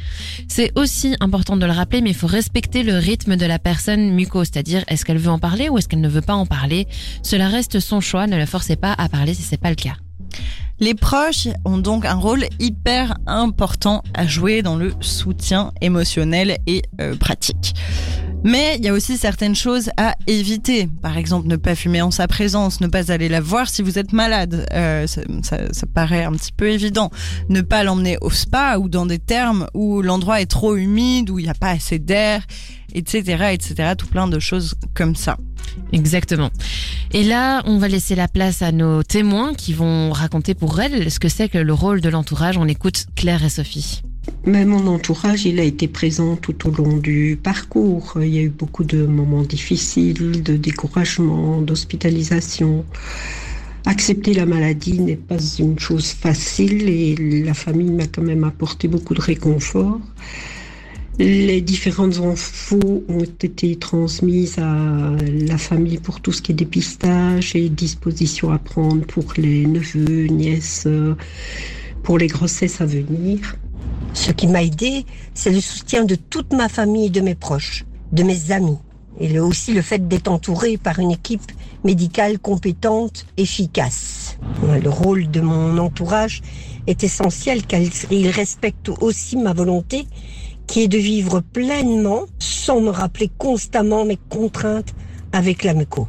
[0.49, 4.13] C'est aussi important de le rappeler, mais il faut respecter le rythme de la personne
[4.13, 6.87] muco, c'est-à-dire est-ce qu'elle veut en parler ou est-ce qu'elle ne veut pas en parler.
[7.23, 9.97] Cela reste son choix, ne la forcez pas à parler si c'est pas le cas.
[10.81, 16.83] Les proches ont donc un rôle hyper important à jouer dans le soutien émotionnel et
[17.01, 17.75] euh, pratique.
[18.47, 20.87] Mais il y a aussi certaines choses à éviter.
[21.01, 23.99] Par exemple, ne pas fumer en sa présence, ne pas aller la voir si vous
[23.99, 24.67] êtes malade.
[24.75, 27.11] Euh, ça, paraît un petit peu évident.
[27.49, 31.39] Ne pas l'emmener au spa ou dans des termes où l'endroit est trop humide, où
[31.39, 32.43] il n'y a pas assez d'air,
[32.95, 33.93] etc., etc.
[33.97, 35.37] Tout plein de choses comme ça.
[35.93, 36.51] Exactement.
[37.13, 41.11] Et là, on va laisser la place à nos témoins qui vont raconter pour elles
[41.11, 42.57] ce que c'est que le rôle de l'entourage.
[42.59, 44.03] On écoute Claire et Sophie.
[44.47, 48.15] Mais mon entourage, il a été présent tout au long du parcours.
[48.21, 52.85] Il y a eu beaucoup de moments difficiles, de découragement, d'hospitalisation.
[53.87, 58.89] Accepter la maladie n'est pas une chose facile et la famille m'a quand même apporté
[58.89, 60.01] beaucoup de réconfort.
[61.19, 67.55] Les différentes infos ont été transmises à la famille pour tout ce qui est dépistage
[67.55, 70.89] et dispositions à prendre pour les neveux, nièces,
[72.03, 73.57] pour les grossesses à venir.
[74.13, 77.85] Ce qui m'a aidé, c'est le soutien de toute ma famille et de mes proches,
[78.11, 78.79] de mes amis.
[79.21, 81.53] Et aussi le fait d'être entouré par une équipe
[81.85, 84.37] médicale compétente, efficace.
[84.83, 86.43] Le rôle de mon entourage
[86.89, 90.09] est essentiel car il respecte aussi ma volonté
[90.67, 94.95] qui est de vivre pleinement sans me rappeler constamment mes contraintes
[95.33, 96.09] avec la muco.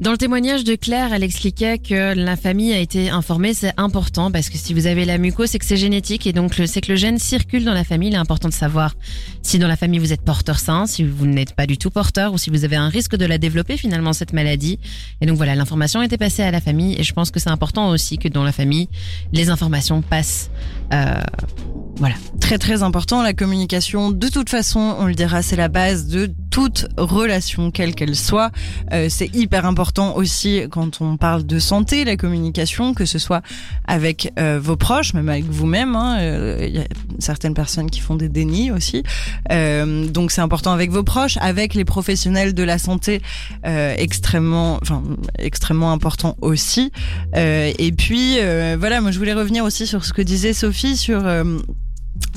[0.00, 4.30] Dans le témoignage de Claire, elle expliquait que la famille a été informée, c'est important
[4.30, 6.92] parce que si vous avez la muco, c'est que c'est génétique et donc c'est que
[6.92, 8.10] le gène circule dans la famille.
[8.10, 8.94] Il est important de savoir
[9.42, 12.32] si dans la famille vous êtes porteur sain, si vous n'êtes pas du tout porteur
[12.32, 14.78] ou si vous avez un risque de la développer finalement cette maladie.
[15.20, 17.88] Et donc voilà, l'information été passée à la famille et je pense que c'est important
[17.88, 18.88] aussi que dans la famille,
[19.32, 20.48] les informations passent.
[20.92, 21.22] Euh,
[21.98, 22.14] voilà.
[22.40, 24.10] Très très important, la communication.
[24.10, 28.50] De toute façon, on le dira, c'est la base de toute relation, quelle qu'elle soit.
[28.92, 33.42] Euh, c'est hyper important aussi quand on parle de santé, la communication, que ce soit
[33.86, 35.94] avec euh, vos proches, même avec vous-même.
[35.96, 36.18] Hein.
[36.20, 36.84] Euh, il y a
[37.18, 39.02] certaines personnes qui font des dénis aussi.
[39.50, 43.20] Euh, donc c'est important avec vos proches, avec les professionnels de la santé,
[43.64, 45.02] extrêmement, enfin
[45.38, 46.92] extrêmement important aussi.
[47.34, 48.36] et puis
[48.78, 51.22] voilà, moi je voulais revenir aussi sur ce que disait Sophie sur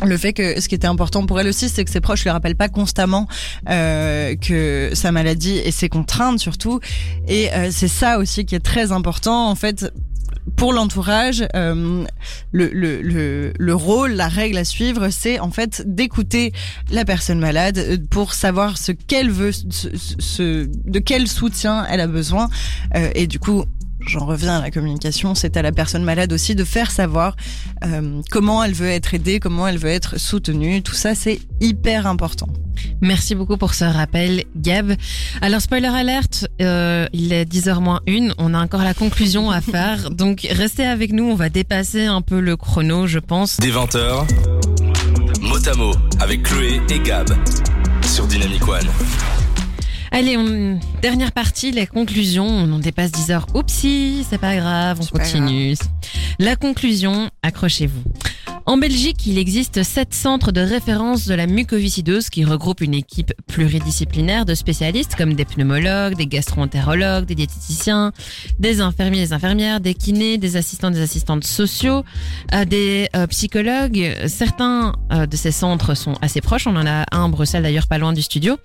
[0.03, 2.29] le fait que ce qui était important pour elle aussi, c'est que ses proches lui
[2.29, 3.27] rappellent pas constamment
[3.69, 6.79] euh, que sa maladie et ses contraintes surtout.
[7.27, 9.91] Et euh, c'est ça aussi qui est très important en fait.
[10.55, 12.03] Pour l'entourage, euh,
[12.51, 16.51] le, le, le, le, rôle, la règle à suivre, c'est en fait d'écouter
[16.89, 22.07] la personne malade euh, pour savoir ce qu'elle veut, ce, de quel soutien elle a
[22.07, 22.49] besoin.
[22.95, 23.65] Euh, et du coup,
[24.06, 27.36] j'en reviens à la communication, c'est à la personne malade aussi de faire savoir
[27.86, 30.82] euh, comment elle veut être aidée, comment elle veut être soutenue.
[30.82, 32.47] Tout ça, c'est hyper important.
[33.02, 34.93] Merci beaucoup pour ce rappel, Gab.
[35.41, 39.62] Alors, spoiler alerte, euh, il est 10h moins 1, on a encore la conclusion à
[39.62, 40.10] faire.
[40.12, 43.58] Donc, restez avec nous, on va dépasser un peu le chrono, je pense.
[43.58, 44.26] Des 20h,
[45.78, 47.30] mot avec Chloé et Gab
[48.04, 48.88] sur Dynamic One.
[50.12, 50.80] Allez, on...
[51.01, 52.45] dernière partie, les conclusions.
[52.45, 53.47] On en dépasse 10 heures.
[53.53, 55.76] Oupsie, c'est pas grave, on continue.
[56.38, 58.03] La conclusion, accrochez-vous.
[58.68, 63.34] En Belgique, il existe sept centres de référence de la mucoviscidose qui regroupent une équipe
[63.47, 68.12] pluridisciplinaire de spécialistes comme des pneumologues, des gastroentérologues, des diététiciens,
[68.59, 72.03] des infirmiers, des infirmières, des kinés, des assistants, des assistantes sociaux,
[72.53, 74.16] euh, des euh, psychologues.
[74.28, 76.68] Certains euh, de ces centres sont assez proches.
[76.68, 78.57] On en a un à Bruxelles d'ailleurs pas loin du studio.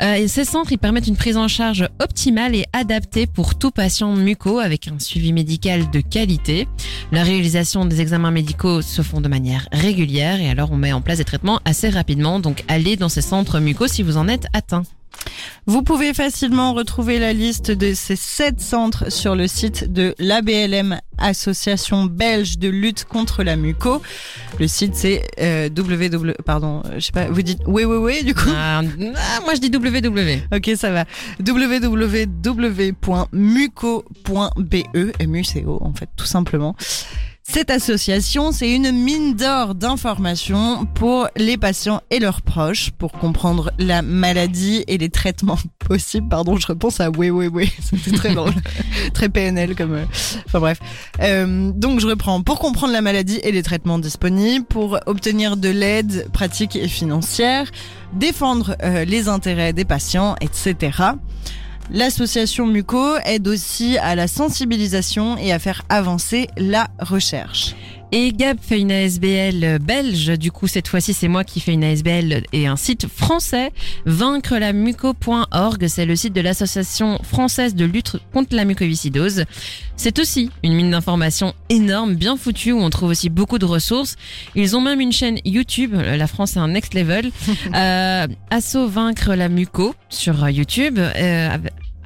[0.00, 4.58] ces centres, ils permettent une prise en charge optimale et adaptée pour tout patient muco
[4.58, 6.66] avec un suivi médical de qualité.
[7.12, 11.00] La réalisation des examens médicaux se font de manière régulière et alors on met en
[11.00, 12.40] place des traitements assez rapidement.
[12.40, 14.84] Donc allez dans ces centres mucos si vous en êtes atteint.
[15.66, 20.98] Vous pouvez facilement retrouver la liste de ces sept centres sur le site de l'ABLM,
[21.18, 24.00] Association belge de lutte contre la muco.
[24.58, 26.32] Le site c'est euh, www.
[26.44, 27.26] Pardon, je sais pas.
[27.26, 28.48] Vous dites oui oui oui du coup?
[28.54, 30.42] Ah, ah, moi je dis www.
[30.54, 31.04] Ok ça va.
[31.40, 32.26] www.muco.be,
[35.26, 36.76] MUCO en fait tout simplement.
[37.50, 43.72] Cette association, c'est une mine d'or d'informations pour les patients et leurs proches pour comprendre
[43.78, 46.28] la maladie et les traitements possibles.
[46.28, 47.72] Pardon, je repense à oui, oui, oui.
[47.80, 48.52] C'était très drôle.
[49.14, 49.94] très PNL comme...
[49.94, 50.04] Euh,
[50.46, 50.78] enfin bref.
[51.22, 52.42] Euh, donc je reprends.
[52.42, 57.70] Pour comprendre la maladie et les traitements disponibles, pour obtenir de l'aide pratique et financière,
[58.12, 60.92] défendre euh, les intérêts des patients, etc.
[61.90, 67.74] L'association MUCO aide aussi à la sensibilisation et à faire avancer la recherche.
[68.10, 70.38] Et Gab fait une ASBL belge.
[70.38, 73.70] Du coup, cette fois-ci, c'est moi qui fais une ASBL et un site français.
[74.06, 79.44] Vaincre la muco.org, c'est le site de l'association française de lutte contre la mucoviscidose.
[79.96, 84.16] C'est aussi une mine d'informations énorme, bien foutue, où on trouve aussi beaucoup de ressources.
[84.54, 85.94] Ils ont même une chaîne YouTube.
[85.94, 87.30] La France est un next level.
[87.74, 90.98] euh, Asso vaincre la muco sur YouTube.
[90.98, 91.58] Euh,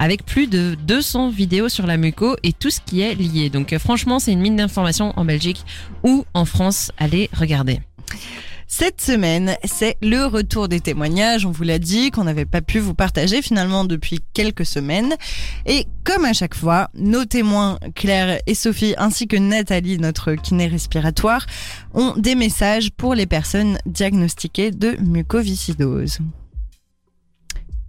[0.03, 3.49] avec plus de 200 vidéos sur la muco et tout ce qui est lié.
[3.49, 5.63] Donc euh, franchement, c'est une mine d'informations en Belgique
[6.03, 6.91] ou en France.
[6.97, 7.79] Allez regarder.
[8.67, 11.45] Cette semaine, c'est le retour des témoignages.
[11.45, 15.13] On vous l'a dit qu'on n'avait pas pu vous partager finalement depuis quelques semaines.
[15.65, 20.67] Et comme à chaque fois, nos témoins, Claire et Sophie, ainsi que Nathalie, notre kiné
[20.67, 21.45] respiratoire,
[21.93, 26.19] ont des messages pour les personnes diagnostiquées de mucoviscidose.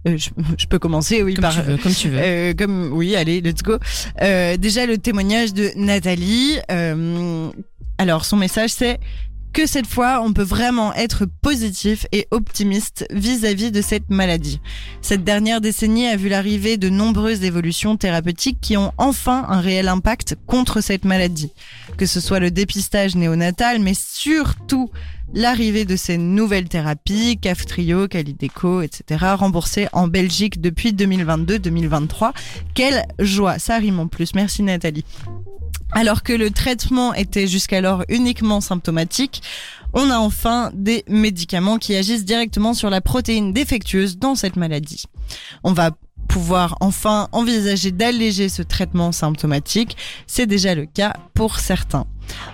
[0.07, 2.19] Euh, je, je, peux commencer, oui, comme par, tu veux, comme tu veux.
[2.19, 3.77] Euh, comme oui, allez, let's go.
[4.21, 6.59] Euh, déjà le témoignage de Nathalie.
[6.71, 7.49] Euh,
[7.97, 8.99] alors son message c'est
[9.55, 14.59] que cette fois, on peut vraiment être positif et optimiste vis-à-vis de cette maladie.
[15.01, 19.87] Cette dernière décennie a vu l'arrivée de nombreuses évolutions thérapeutiques qui ont enfin un réel
[19.87, 21.53] impact contre cette maladie.
[21.97, 24.91] Que ce soit le dépistage néonatal, mais surtout
[25.33, 32.31] l'arrivée de ces nouvelles thérapies, Caftrio, Calideco, etc., remboursées en Belgique depuis 2022-2023.
[32.73, 34.33] Quelle joie, ça rime en plus.
[34.35, 35.05] Merci Nathalie.
[35.91, 39.41] Alors que le traitement était jusqu'alors uniquement symptomatique,
[39.93, 45.05] on a enfin des médicaments qui agissent directement sur la protéine défectueuse dans cette maladie.
[45.63, 45.91] On va
[46.27, 49.95] pouvoir enfin envisager d'alléger ce traitement symptomatique.
[50.27, 52.07] C'est déjà le cas pour certains.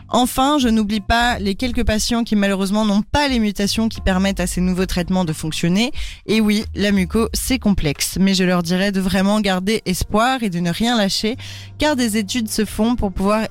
[0.10, 4.40] Enfin, je n'oublie pas les quelques patients qui malheureusement n'ont pas les mutations qui permettent
[4.40, 5.92] à ces nouveaux traitements de fonctionner.
[6.26, 10.50] Et oui, la muco, c'est complexe, mais je leur dirais de vraiment garder espoir et
[10.50, 11.38] de ne rien lâcher,
[11.78, 13.48] car des études se font pour pouvoir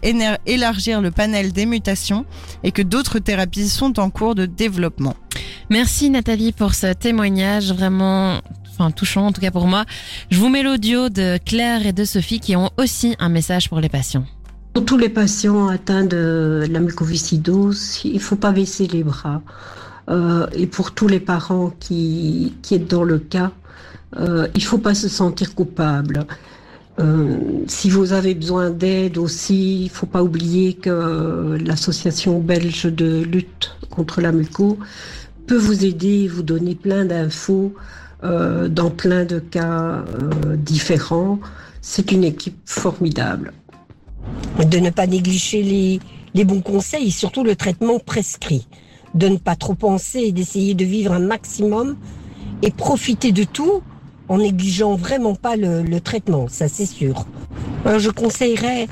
[0.46, 2.26] élargir le panel des mutations
[2.62, 5.14] et que d'autres thérapies sont en cours de développement.
[5.70, 8.40] Merci Nathalie pour ce témoignage vraiment
[8.90, 9.84] touchant en tout cas pour moi.
[10.30, 13.80] Je vous mets l'audio de Claire et de Sophie qui ont aussi un message pour
[13.80, 14.24] les patients.
[14.80, 19.42] Pour tous les patients atteints de la mucoviscidose, il ne faut pas baisser les bras.
[20.08, 23.52] Euh, et pour tous les parents qui, qui est dans le cas,
[24.16, 26.24] euh, il ne faut pas se sentir coupable.
[26.98, 32.86] Euh, si vous avez besoin d'aide aussi, il ne faut pas oublier que l'association belge
[32.86, 34.78] de lutte contre la muco
[35.46, 37.74] peut vous aider, vous donner plein d'infos
[38.22, 40.04] dans plein de cas
[40.56, 41.38] différents.
[41.82, 43.52] C'est une équipe formidable
[44.64, 46.00] de ne pas négliger les,
[46.34, 48.66] les bons conseils, surtout le traitement prescrit,
[49.14, 51.96] de ne pas trop penser et d'essayer de vivre un maximum
[52.62, 53.82] et profiter de tout
[54.28, 57.26] en négligeant vraiment pas le, le traitement, ça c'est sûr.
[57.84, 58.86] Je conseillerais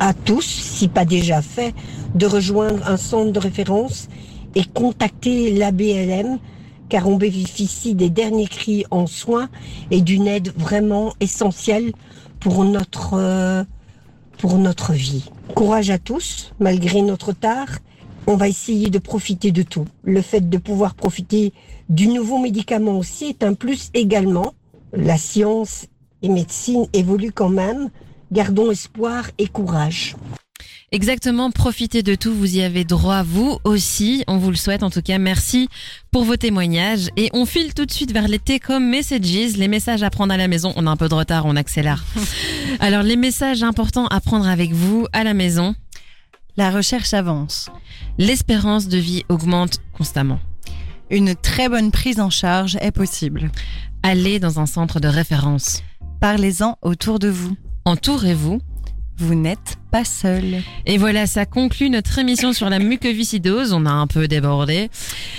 [0.00, 1.74] à tous, si pas déjà fait,
[2.14, 4.08] de rejoindre un centre de référence
[4.54, 6.38] et contacter la BLM
[6.88, 9.48] car on bénéficie des derniers cris en soins
[9.90, 11.92] et d'une aide vraiment essentielle
[12.40, 13.64] pour notre euh,
[14.44, 15.30] pour notre vie.
[15.54, 17.78] Courage à tous, malgré notre tard.
[18.26, 19.86] On va essayer de profiter de tout.
[20.02, 21.54] Le fait de pouvoir profiter
[21.88, 24.52] du nouveau médicament aussi est un plus également.
[24.92, 25.86] La science
[26.20, 27.88] et médecine évoluent quand même.
[28.32, 30.14] Gardons espoir et courage.
[30.92, 34.90] Exactement, profitez de tout, vous y avez droit vous aussi, on vous le souhaite en
[34.90, 35.18] tout cas.
[35.18, 35.68] Merci
[36.10, 40.02] pour vos témoignages et on file tout de suite vers les T-Com Messages, les messages
[40.02, 40.72] à prendre à la maison.
[40.76, 42.04] On a un peu de retard, on accélère.
[42.80, 45.74] Alors les messages importants à prendre avec vous à la maison.
[46.56, 47.68] La recherche avance.
[48.16, 50.38] L'espérance de vie augmente constamment.
[51.10, 53.50] Une très bonne prise en charge est possible.
[54.04, 55.82] Allez dans un centre de référence.
[56.20, 57.56] Parlez-en autour de vous.
[57.84, 58.60] Entourez-vous.
[59.16, 60.60] Vous n'êtes pas seul.
[60.86, 63.72] Et voilà, ça conclut notre émission sur la mucoviscidose.
[63.72, 64.90] On a un peu débordé.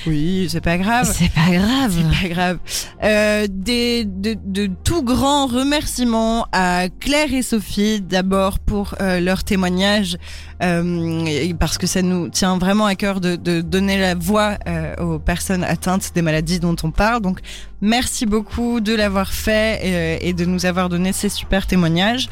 [0.07, 1.13] Oui, c'est pas grave.
[1.13, 1.93] C'est pas grave.
[1.93, 2.59] C'est pas grave.
[3.03, 9.43] Euh, des, de, de tout grands remerciements à Claire et Sophie d'abord pour euh, leur
[9.43, 10.17] témoignage
[10.63, 14.95] euh, parce que ça nous tient vraiment à cœur de, de donner la voix euh,
[15.03, 17.21] aux personnes atteintes des maladies dont on parle.
[17.21, 17.39] Donc
[17.81, 22.29] merci beaucoup de l'avoir fait euh, et de nous avoir donné ces super témoignages.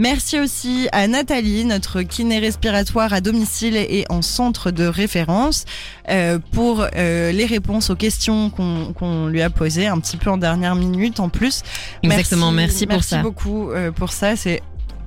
[0.00, 5.66] Merci aussi à Nathalie, notre kiné respiratoire à domicile et en centre de référence,
[6.08, 10.38] euh, pour euh, les réponses aux questions qu'on lui a posées un petit peu en
[10.38, 11.60] dernière minute en plus.
[12.02, 13.16] Exactement, merci, pour ça.
[13.16, 14.36] Merci beaucoup euh, pour ça.
[14.36, 14.62] C'est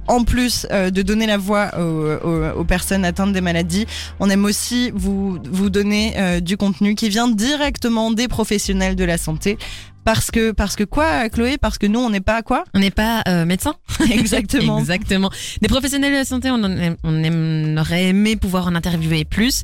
[0.07, 3.85] en plus euh, de donner la voix aux, aux, aux, personnes atteintes des maladies,
[4.19, 9.03] on aime aussi vous, vous donner euh, du contenu qui vient directement des professionnels de
[9.03, 9.57] la santé
[10.03, 11.57] Parce que, parce que quoi, Chloé?
[11.57, 12.65] Parce que nous, on n'est pas quoi?
[12.73, 13.75] On n'est pas euh, médecin
[14.11, 14.79] Exactement.
[14.79, 15.29] Exactement.
[15.61, 19.63] Des professionnels de la santé, on, en on aurait aimé pouvoir en interviewer plus.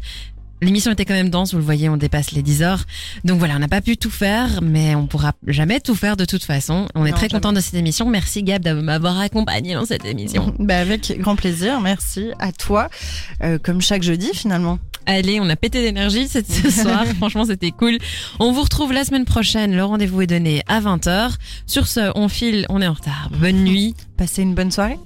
[0.62, 2.84] L'émission était quand même dense, vous le voyez, on dépasse les 10 heures.
[3.24, 6.26] Donc voilà, on n'a pas pu tout faire, mais on pourra jamais tout faire de
[6.26, 6.88] toute façon.
[6.95, 8.10] On est Non, très content de cette émission.
[8.10, 10.53] Merci Gab de m'avoir accompagné dans cette émission.
[10.60, 12.89] Bah, avec grand plaisir, merci à toi,
[13.43, 14.80] Euh, comme chaque jeudi finalement.
[15.05, 17.05] Allez, on a pété d'énergie cette- ce soir.
[17.18, 17.97] Franchement, c'était cool.
[18.39, 19.76] On vous retrouve la semaine prochaine.
[19.76, 21.32] Le rendez-vous est donné à 20h.
[21.66, 23.30] Sur ce, on file, on est en retard.
[23.39, 23.95] Bonne nuit.
[24.18, 24.99] Passez une bonne soirée.